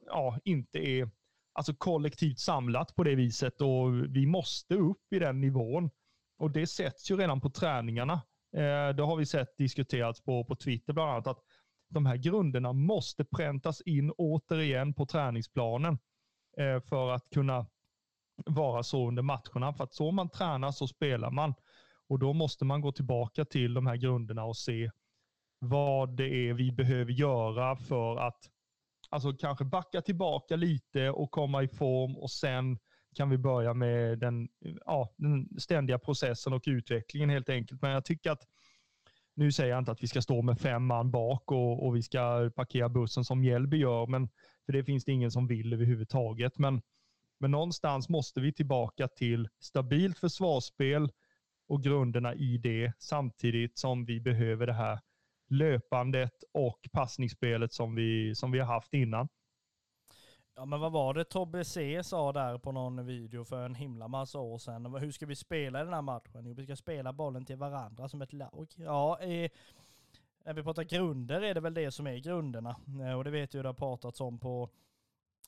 [0.06, 1.10] ja, inte är
[1.54, 5.90] alltså kollektivt samlat på det viset och vi måste upp i den nivån.
[6.38, 8.22] Och det sätts ju redan på träningarna.
[8.58, 11.40] Eh, det har vi sett diskuterats på, på Twitter bland annat, att
[11.90, 15.98] de här grunderna måste präntas in återigen på träningsplanen
[16.58, 17.66] eh, för att kunna
[18.46, 19.74] vara så under matcherna.
[19.74, 21.54] För att så man tränar så spelar man.
[22.10, 24.92] Och då måste man gå tillbaka till de här grunderna och se
[25.60, 28.50] vad det är vi behöver göra för att
[29.10, 32.80] alltså kanske backa tillbaka lite och komma i form och sen
[33.18, 34.50] kan vi börja med den,
[34.86, 37.82] ja, den ständiga processen och utvecklingen helt enkelt.
[37.82, 38.44] Men jag tycker att,
[39.36, 42.04] nu säger jag inte att vi ska stå med fem man bak och, och vi
[42.04, 44.30] ska parkera bussen som Mjällby gör, men
[44.66, 46.58] för det finns det ingen som vill överhuvudtaget.
[46.58, 46.82] Men,
[47.40, 51.12] men någonstans måste vi tillbaka till stabilt försvarsspel
[51.68, 55.00] och grunderna i det samtidigt som vi behöver det här
[55.50, 59.28] löpandet och passningsspelet som vi, som vi har haft innan.
[60.60, 64.08] Ja men vad var det Tobbe C sa där på någon video för en himla
[64.08, 64.96] massa år sedan?
[64.96, 66.46] Hur ska vi spela den här matchen?
[66.46, 68.68] Jo, vi ska spela bollen till varandra som ett lag.
[68.76, 69.18] Ja,
[70.44, 72.76] när vi pratar grunder är det väl det som är grunderna.
[73.02, 74.70] Eh, och det vet ju det har pratats om på,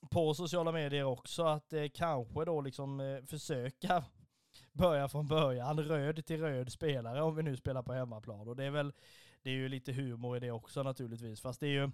[0.09, 4.03] på sociala medier också, att eh, kanske då liksom eh, försöka
[4.71, 8.47] börja från början, röd till röd spelare om vi nu spelar på hemmaplan.
[8.47, 8.93] Och det är väl
[9.41, 11.91] det är ju lite humor i det också naturligtvis, fast det är ju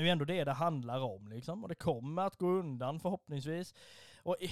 [0.00, 1.62] är ju ändå det det handlar om liksom.
[1.62, 3.74] Och det kommer att gå undan förhoppningsvis.
[4.22, 4.50] Och i,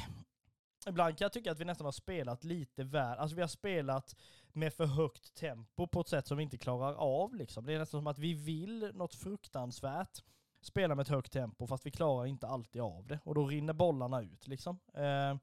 [0.89, 4.17] ibland kan jag tycka att vi nästan har spelat lite väl, alltså vi har spelat
[4.53, 7.67] med för högt tempo på ett sätt som vi inte klarar av liksom.
[7.67, 10.23] Det är nästan som att vi vill något fruktansvärt
[10.61, 13.19] spela med ett högt tempo fast vi klarar inte alltid av det.
[13.25, 14.79] Och då rinner bollarna ut liksom.
[14.95, 15.37] Eh,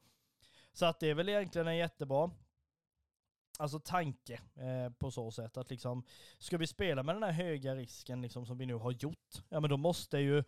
[0.73, 2.31] så att det är väl egentligen en jättebra
[3.59, 6.03] alltså tanke eh, på så sätt att liksom,
[6.39, 9.59] ska vi spela med den här höga risken liksom som vi nu har gjort, ja
[9.59, 10.43] men då måste ju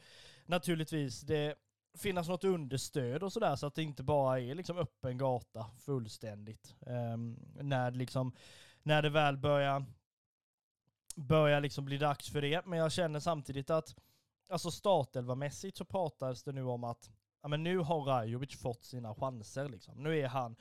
[0.45, 1.56] naturligtvis det
[1.97, 6.76] finnas något understöd och sådär så att det inte bara är liksom öppen gata fullständigt.
[6.88, 7.18] Eh,
[7.64, 8.36] när liksom,
[8.84, 9.86] när det väl börjar,
[11.16, 12.66] börjar liksom bli dags för det.
[12.66, 13.95] Men jag känner samtidigt att,
[14.49, 19.16] alltså startelvamässigt så pratades det nu om att, ja men nu har Rajovic fått sina
[19.16, 20.03] chanser liksom.
[20.03, 20.56] Nu är han,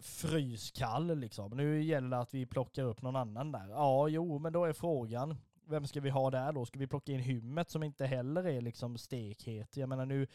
[0.00, 1.56] fryskall liksom.
[1.56, 3.68] Nu gäller det att vi plockar upp någon annan där.
[3.68, 5.36] Ja, jo, men då är frågan,
[5.68, 6.66] vem ska vi ha där då?
[6.66, 9.76] Ska vi plocka in Hymmet som inte heller är liksom stekhet?
[9.76, 10.26] Jag menar nu,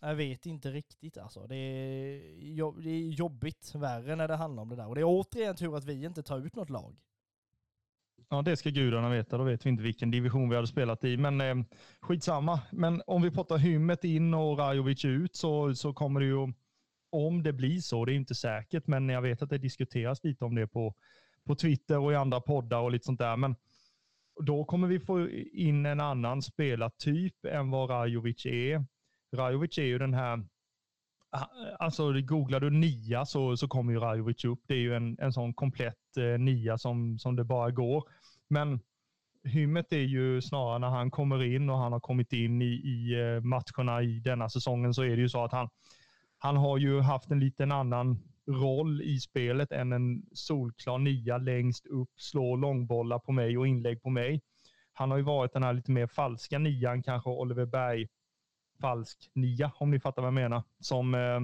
[0.00, 1.46] jag vet inte riktigt alltså.
[1.46, 4.88] Det är, det är jobbigt värre när det handlar om det där.
[4.88, 6.96] Och det är återigen tur att vi inte tar ut något lag.
[8.28, 9.38] Ja, det ska gudarna veta.
[9.38, 11.16] Då vet vi inte vilken division vi hade spelat i.
[11.16, 11.54] Men eh,
[12.00, 12.60] skitsamma.
[12.70, 16.52] Men om vi pratar Hymmet in och Rajovic ut så, så kommer det ju
[17.12, 20.44] om det blir så, det är inte säkert, men jag vet att det diskuteras lite
[20.44, 20.94] om det på,
[21.46, 23.36] på Twitter och i andra poddar och lite sånt där.
[23.36, 23.56] Men
[24.40, 28.86] då kommer vi få in en annan spelartyp än vad Rajovic är.
[29.36, 30.44] Rajovic är ju den här,
[31.30, 31.46] ah,
[31.78, 34.60] alltså googlar du nia så, så kommer ju Rajovic upp.
[34.66, 38.08] Det är ju en, en sån komplett eh, nia som, som det bara går.
[38.48, 38.80] Men
[39.44, 43.20] Hymmet är ju snarare när han kommer in och han har kommit in i, i
[43.20, 45.68] eh, matcherna i denna säsongen så är det ju så att han,
[46.42, 51.86] han har ju haft en liten annan roll i spelet än en solklar nia längst
[51.86, 54.40] upp, slår långbollar på mig och inlägg på mig.
[54.92, 58.08] Han har ju varit den här lite mer falska nian, kanske Oliver Berg
[58.80, 61.40] falsk nia, om ni fattar vad jag menar, som, eh,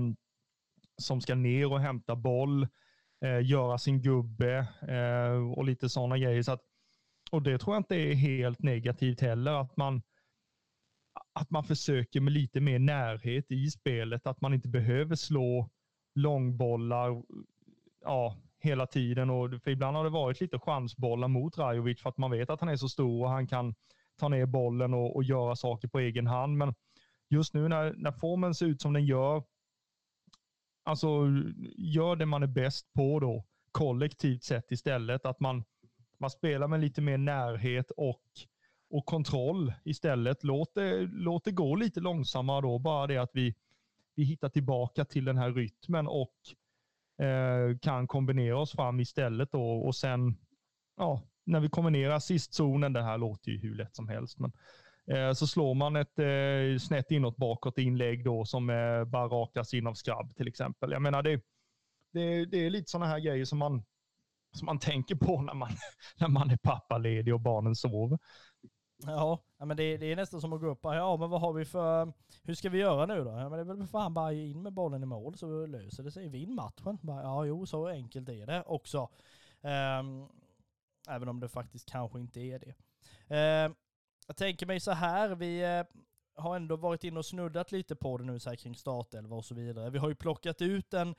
[1.03, 2.68] som ska ner och hämta boll,
[3.24, 6.42] eh, göra sin gubbe eh, och lite sådana grejer.
[6.42, 6.62] Så att,
[7.30, 10.03] och det tror jag inte är helt negativt heller, att man,
[11.41, 15.70] att man försöker med lite mer närhet i spelet, att man inte behöver slå
[16.14, 17.22] långbollar
[18.05, 19.30] ja, hela tiden.
[19.30, 22.61] Och, för ibland har det varit lite chansbollar mot Rajovic för att man vet att
[22.61, 23.74] han är så stor och han kan
[24.16, 26.57] ta ner bollen och, och göra saker på egen hand.
[26.57, 26.74] Men
[27.28, 29.45] just nu när, när formen ser ut som den gör,
[30.84, 31.26] alltså
[31.76, 35.26] gör det man är bäst på då, kollektivt sett istället.
[35.26, 35.64] Att man,
[36.18, 38.22] man spelar med lite mer närhet och,
[38.91, 40.45] och kontroll istället.
[40.45, 43.55] Låt det, låt det gå lite långsammare då, bara det att vi,
[44.14, 46.34] vi hittar tillbaka till den här rytmen och
[47.24, 50.36] eh, kan kombinera oss fram istället då och sen
[50.97, 52.93] ja, när vi kombinerar sistzonen.
[52.93, 54.53] det här låter ju hur lätt som helst, men
[55.07, 59.74] eh, så slår man ett eh, snett inåt bakåt inlägg då som eh, bara rakas
[59.74, 60.93] in av skrabb till exempel.
[60.93, 61.41] Jag menar det,
[62.12, 63.84] det, det är lite sådana här grejer som man,
[64.53, 65.70] som man tänker på när man,
[66.20, 68.18] när man är pappaledig och barnen sover.
[69.07, 71.53] Ja, men det, det är nästan som att gå upp och ja men vad har
[71.53, 73.30] vi för, hur ska vi göra nu då?
[73.30, 76.11] Ja men det är väl fan bara in med bollen i mål så löser det
[76.11, 76.28] sig.
[76.28, 76.99] Vinn matchen.
[77.03, 79.09] Bara, ja jo, så enkelt är det också.
[79.61, 80.28] Um,
[81.09, 82.74] även om det faktiskt kanske inte är det.
[83.30, 83.74] Uh,
[84.26, 85.84] jag tänker mig så här, vi uh,
[86.42, 89.44] har ändå varit inne och snuddat lite på det nu så här kring startelva och
[89.44, 89.90] så vidare.
[89.90, 91.14] Vi har ju plockat ut en,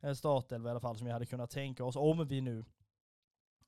[0.00, 2.64] en startelva i alla fall som vi hade kunnat tänka oss om vi nu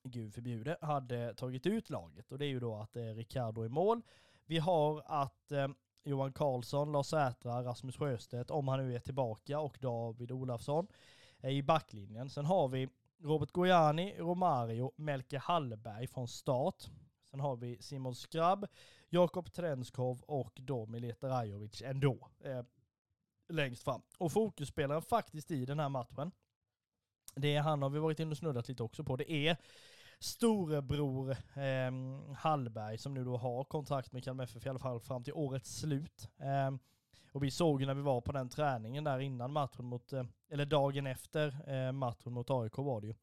[0.07, 2.31] gud förbjude, hade tagit ut laget.
[2.31, 4.01] Och det är ju då att eh, det är Ricardo i mål.
[4.45, 5.67] Vi har att eh,
[6.03, 10.87] Johan Karlsson, Lars Sätra, Rasmus Sjöstedt, om han nu är tillbaka, och David Olafsson
[11.39, 12.29] är i backlinjen.
[12.29, 12.89] Sen har vi
[13.19, 16.83] Robert Gojani, Romario, Melke Hallberg från start.
[17.31, 18.67] Sen har vi Simon Skrabb,
[19.09, 22.29] Jakob Trenskov och då Mileta Rajovic ändå.
[22.39, 22.63] Eh,
[23.49, 24.01] längst fram.
[24.17, 26.31] Och fokusspelaren faktiskt i den här matchen,
[27.35, 29.15] det är han har vi varit inne och snuddat lite också på.
[29.15, 29.57] Det är
[30.19, 31.91] storebror eh,
[32.35, 35.79] Hallberg som nu då har kontrakt med Kalmar FF i alla fall fram till årets
[35.79, 36.29] slut.
[36.37, 36.71] Eh,
[37.31, 40.23] och vi såg ju när vi var på den träningen där innan matchen mot, eh,
[40.49, 43.15] eller dagen efter eh, matchen mot AIK var det ju.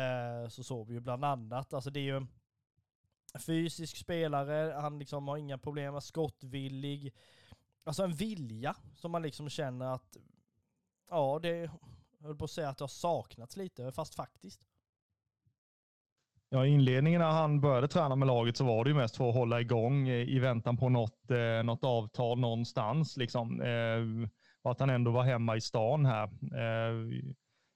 [0.00, 2.28] Eh, så såg vi ju bland annat, alltså det är ju en
[3.38, 7.14] fysisk spelare, han liksom har inga problem är skottvillig.
[7.84, 10.16] Alltså en vilja som man liksom känner att,
[11.08, 11.70] ja det,
[12.18, 14.66] jag höll på att säga att det har saknats lite, fast faktiskt.
[16.52, 19.28] Ja, i inledningen när han började träna med laget så var det ju mest för
[19.28, 23.16] att hålla igång eh, i väntan på något, eh, något avtal någonstans.
[23.16, 23.60] Liksom.
[23.60, 24.28] Eh,
[24.62, 26.24] och att han ändå var hemma i stan här.
[26.54, 26.94] Eh,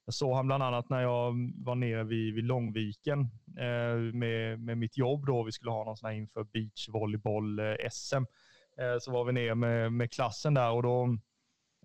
[0.04, 3.20] jag såg han bland annat när jag var nere vid, vid Långviken
[3.58, 5.42] eh, med, med mitt jobb då.
[5.42, 8.26] Vi skulle ha någon sån här inför beachvolleyboll-SM.
[8.78, 11.04] Eh, eh, så var vi nere med, med klassen där och då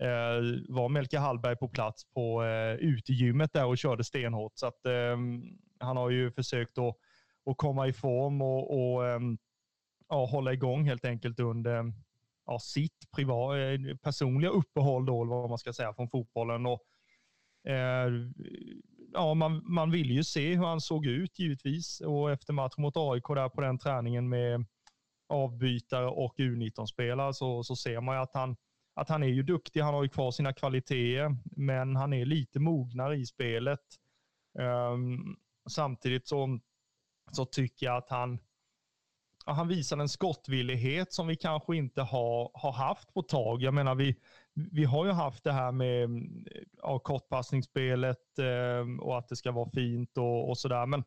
[0.01, 4.51] eh, var Melke Hallberg på plats på eh, utegymmet där och körde stenhårt.
[4.55, 5.43] Så att, ehm,
[5.79, 6.95] han har ju försökt att,
[7.45, 9.37] att komma i form och, och ehm,
[10.09, 11.93] ja, hålla igång helt enkelt under
[12.45, 16.65] ja, sitt privat, eh, personliga uppehåll då, eller vad man ska säga, från fotbollen.
[16.65, 16.81] Och,
[17.71, 18.11] eh,
[19.13, 22.97] ja, man, man vill ju se hur han såg ut givetvis och efter matchen mot
[22.97, 24.65] AIK där på den träningen med
[25.29, 28.55] avbytare och U19-spelare så, så ser man ju att han,
[28.95, 29.81] att han är ju duktig.
[29.81, 33.79] Han har ju kvar sina kvaliteter, men han är lite mognare i spelet.
[34.59, 35.37] Um,
[35.69, 36.59] Samtidigt så,
[37.31, 38.39] så tycker jag att han,
[39.45, 43.61] han visar en skottvillighet som vi kanske inte har, har haft på ett tag.
[43.61, 44.15] Jag menar, vi,
[44.53, 46.09] vi har ju haft det här med
[46.77, 50.85] ja, kortpassningsspelet eh, och att det ska vara fint och, och sådär.
[50.85, 51.03] Men,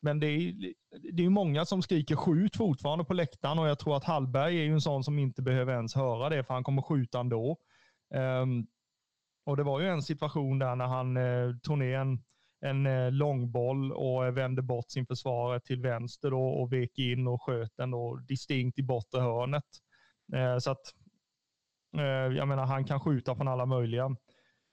[0.00, 0.72] men det är,
[1.12, 4.62] det är många som skriker skjut fortfarande på läktaren och jag tror att Hallberg är
[4.62, 7.56] ju en sån som inte behöver ens höra det för han kommer skjuta ändå.
[8.14, 8.66] Um,
[9.44, 12.18] och det var ju en situation där när han eh, tog ner
[12.60, 17.42] en, eh, långboll och vände bort sin försvarare till vänster då och vek in och
[17.42, 19.64] sköt den då distinkt i bortre hörnet.
[20.34, 20.94] Eh, så att
[21.96, 24.16] eh, jag menar, han kan skjuta från alla möjliga,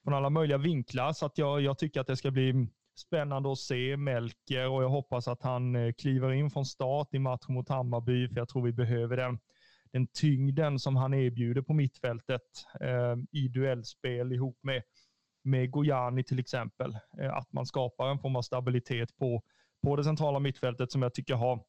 [0.04, 3.58] från alla möjliga vinklar, så att jag, jag tycker att det ska bli spännande att
[3.60, 8.28] se Melker och jag hoppas att han kliver in från start i matchen mot Hammarby,
[8.28, 9.40] för jag tror vi behöver den,
[9.92, 12.42] den tyngden som han erbjuder på mittfältet
[12.82, 14.84] eh, i duellspel ihop med
[15.48, 16.98] med Gojani till exempel.
[17.20, 19.44] Eh, att man skapar en form av stabilitet på,
[19.84, 21.64] på det centrala mittfältet som jag tycker har,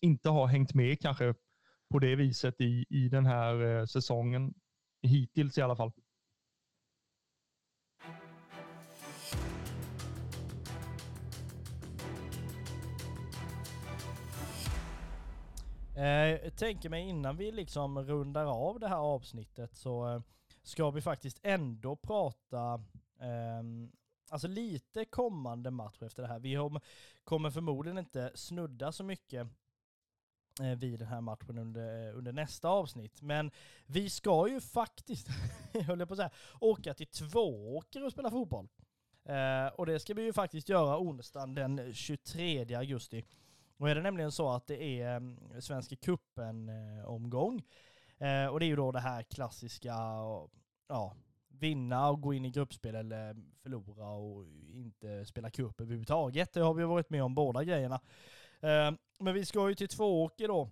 [0.00, 1.34] inte har hängt med kanske
[1.90, 4.54] på det viset i, i den här eh, säsongen.
[5.02, 5.92] Hittills i alla fall.
[15.96, 16.04] Eh,
[16.44, 20.22] jag tänker mig innan vi liksom rundar av det här avsnittet så
[20.68, 22.74] ska vi faktiskt ändå prata
[23.20, 23.62] eh,
[24.28, 26.38] alltså lite kommande match efter det här.
[26.38, 26.80] Vi
[27.24, 29.46] kommer förmodligen inte snudda så mycket
[30.60, 33.22] eh, vid den här matchen under, eh, under nästa avsnitt.
[33.22, 33.50] Men
[33.86, 35.28] vi ska ju faktiskt,
[35.86, 38.68] höll jag på att säga, åka till Tvååker och spela fotboll.
[39.24, 43.24] Eh, och det ska vi ju faktiskt göra onsdagen den 23 augusti.
[43.76, 47.56] Och är det nämligen så att det är ehm, Svenska cupen-omgång.
[47.56, 47.64] Eh,
[48.18, 49.94] Eh, och det är ju då det här klassiska,
[50.88, 51.14] ja,
[51.48, 56.52] vinna och gå in i gruppspel eller förlora och inte spela cup överhuvudtaget.
[56.52, 58.00] Det har vi varit med om båda grejerna.
[58.60, 60.70] Eh, men vi ska ju till Tvååker då.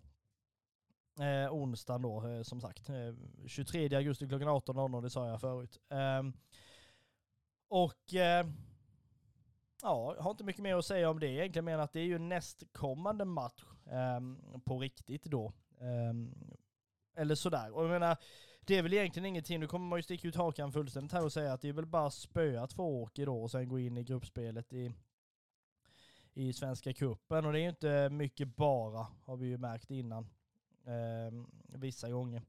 [1.24, 2.88] Eh, onsdagen då, eh, som sagt.
[2.88, 3.14] Eh,
[3.46, 5.78] 23 augusti klockan 18.00, det sa jag förut.
[5.90, 6.22] Eh,
[7.68, 8.46] och eh,
[9.82, 12.04] ja, jag har inte mycket mer att säga om det egentligen, men att det är
[12.04, 14.20] ju nästkommande match eh,
[14.64, 15.52] på riktigt då.
[15.80, 16.34] Ehm,
[17.16, 17.70] eller sådär.
[17.70, 18.16] Och jag menar,
[18.60, 21.32] det är väl egentligen ingenting, nu kommer man ju sticka ut hakan fullständigt här och
[21.32, 24.04] säga att det är väl bara spöa två åk idag och sen gå in i
[24.04, 24.92] gruppspelet i,
[26.34, 30.28] i Svenska Kuppen och det är ju inte mycket bara, har vi ju märkt innan.
[30.86, 31.32] Eh,
[31.78, 32.42] vissa gånger.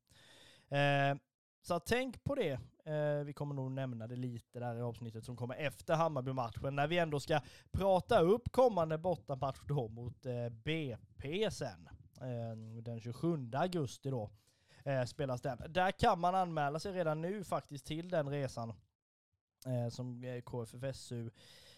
[0.70, 1.18] Eh,
[1.61, 2.59] så tänk på det.
[2.86, 6.88] Eh, vi kommer nog nämna det lite där i avsnittet som kommer efter Hammarby-matchen, när
[6.88, 7.39] vi ändå ska
[7.72, 11.89] prata upp kommande bortamatch då mot eh, BP sen.
[12.22, 14.30] Eh, den 27 augusti då
[14.88, 15.61] eh, spelas den.
[15.69, 18.73] Där kan man anmäla sig redan nu faktiskt till den resan
[19.65, 21.29] eh, som eh, KFFSU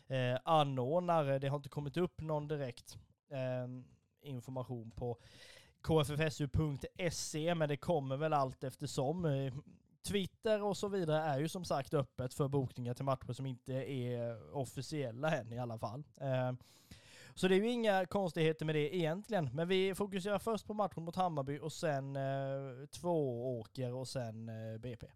[0.08, 1.40] eh, anordnar.
[1.40, 2.98] Det har inte kommit upp någon direkt
[3.30, 3.68] eh,
[4.22, 5.18] information på
[5.82, 9.26] kffsu.se, men det kommer väl allt eftersom.
[9.26, 9.54] Eh,
[10.02, 13.74] Twitter och så vidare är ju som sagt öppet för bokningar till matcher som inte
[13.74, 16.04] är officiella än i alla fall.
[16.18, 16.58] Ehm,
[17.40, 19.50] så det är ju inga konstigheter med det egentligen.
[19.54, 22.22] Men vi fokuserar först på matchen mot Hammarby och sen eh,
[22.92, 25.08] två åker och sen eh, BP.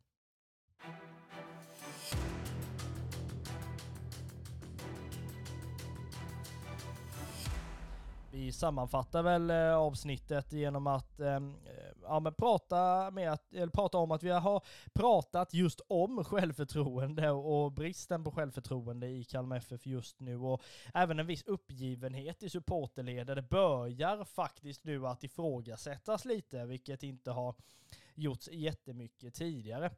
[8.32, 11.56] Vi sammanfattar väl eh, avsnittet genom att ehm,
[12.04, 14.62] ja, men prata, med att, eller prata om att vi har
[14.94, 20.62] pratat just om självförtroende och bristen på självförtroende i Kalmar FF just nu och
[20.94, 23.28] även en viss uppgivenhet i supporterled.
[23.28, 27.56] Det börjar faktiskt nu att ifrågasättas lite, vilket inte har
[28.16, 29.92] gjorts jättemycket tidigare.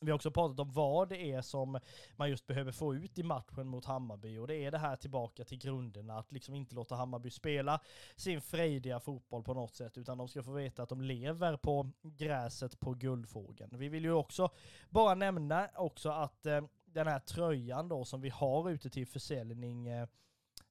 [0.00, 1.78] Vi har också pratat om vad det är som
[2.16, 5.44] man just behöver få ut i matchen mot Hammarby och det är det här tillbaka
[5.44, 7.80] till grunderna, att liksom inte låta Hammarby spela
[8.16, 11.90] sin frejdiga fotboll på något sätt, utan de ska få veta att de lever på
[12.02, 13.78] gräset på Guldfågeln.
[13.78, 14.50] Vi vill ju också
[14.90, 19.88] bara nämna också att eh, den här tröjan då som vi har ute till försäljning
[19.88, 20.08] eh,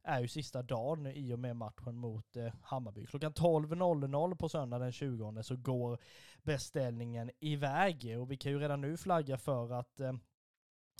[0.07, 3.05] är ju sista dagen i och med matchen mot eh, Hammarby.
[3.05, 5.99] Klockan 12.00 på söndag den 20 så går
[6.43, 10.13] beställningen iväg och vi kan ju redan nu flagga för att eh,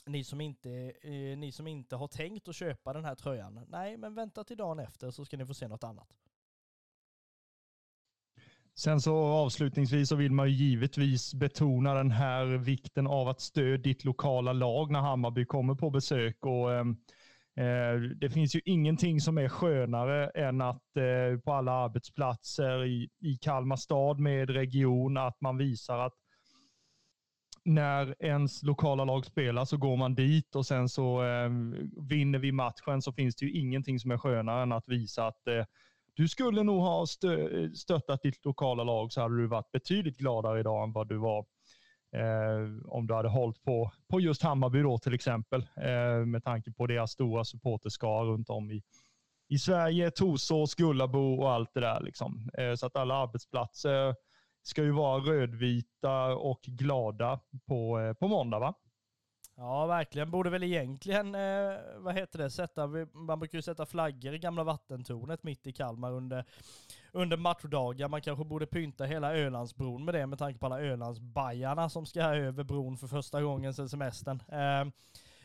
[0.05, 0.69] ni som, inte,
[1.01, 4.57] eh, ni som inte har tänkt att köpa den här tröjan, nej men vänta till
[4.57, 6.17] dagen efter så ska ni få se något annat.
[8.75, 13.77] Sen så avslutningsvis så vill man ju givetvis betona den här vikten av att stödja
[13.77, 16.83] ditt lokala lag när Hammarby kommer på besök och Eh,
[17.57, 23.09] Eh, det finns ju ingenting som är skönare än att eh, på alla arbetsplatser i,
[23.19, 26.13] i Kalmar stad med region, att man visar att
[27.65, 31.49] när ens lokala lag spelar så går man dit och sen så eh,
[32.09, 35.47] vinner vi matchen så finns det ju ingenting som är skönare än att visa att
[35.47, 35.65] eh,
[36.13, 40.59] du skulle nog ha stö stöttat ditt lokala lag så hade du varit betydligt gladare
[40.59, 41.45] idag än vad du var
[42.17, 46.71] Eh, om du hade hållit på, på just Hammarby då till exempel, eh, med tanke
[46.71, 48.83] på deras stora supporterskara runt om i,
[49.49, 52.01] i Sverige, Torsås, Gullabo och allt det där.
[52.01, 52.49] Liksom.
[52.57, 54.15] Eh, så att alla arbetsplatser
[54.63, 58.73] ska ju vara rödvita och glada på, eh, på måndag va?
[59.59, 60.31] Ja, verkligen.
[60.31, 64.63] Borde väl egentligen, eh, vad heter det, sätta, man brukar ju sätta flaggor i gamla
[64.63, 66.45] vattentornet mitt i Kalmar under,
[67.11, 68.07] under matchdagar.
[68.07, 72.21] Man kanske borde pynta hela Ölandsbron med det med tanke på alla Ölandsbajarna som ska
[72.21, 74.41] över bron för första gången sedan semestern.
[74.47, 74.93] Eh,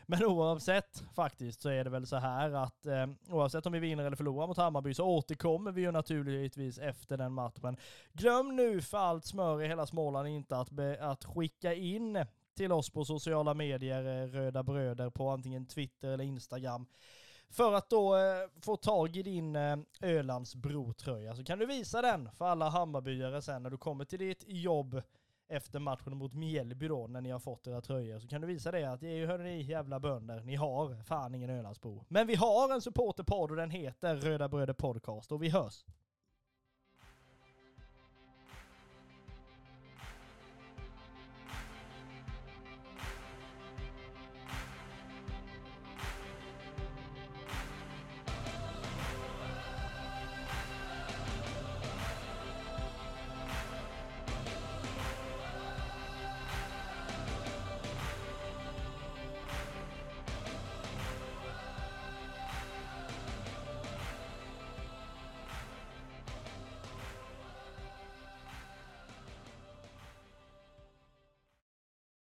[0.06, 4.04] men oavsett faktiskt så är det väl så här att eh, oavsett om vi vinner
[4.04, 7.76] eller förlorar mot Hammarby så återkommer vi ju naturligtvis efter den matchen.
[8.12, 12.24] Glöm nu för allt smör i hela Småland inte att, be, att skicka in
[12.54, 16.86] till oss på sociala medier, eh, Röda Bröder, på antingen Twitter eller Instagram.
[17.50, 20.56] För att då eh, få tag i din eh, Ölands
[21.36, 25.02] så kan du visa den för alla Hammarbyare sen när du kommer till ditt jobb
[25.48, 28.70] efter matchen mot Mjällby då, när ni har fått era tröjor, så kan du visa
[28.70, 32.04] det att det är ju hörni jävla bönder, ni har fan ingen Ölandsbro.
[32.08, 35.84] Men vi har en supporterpodd och den heter Röda Bröder Podcast och vi hörs.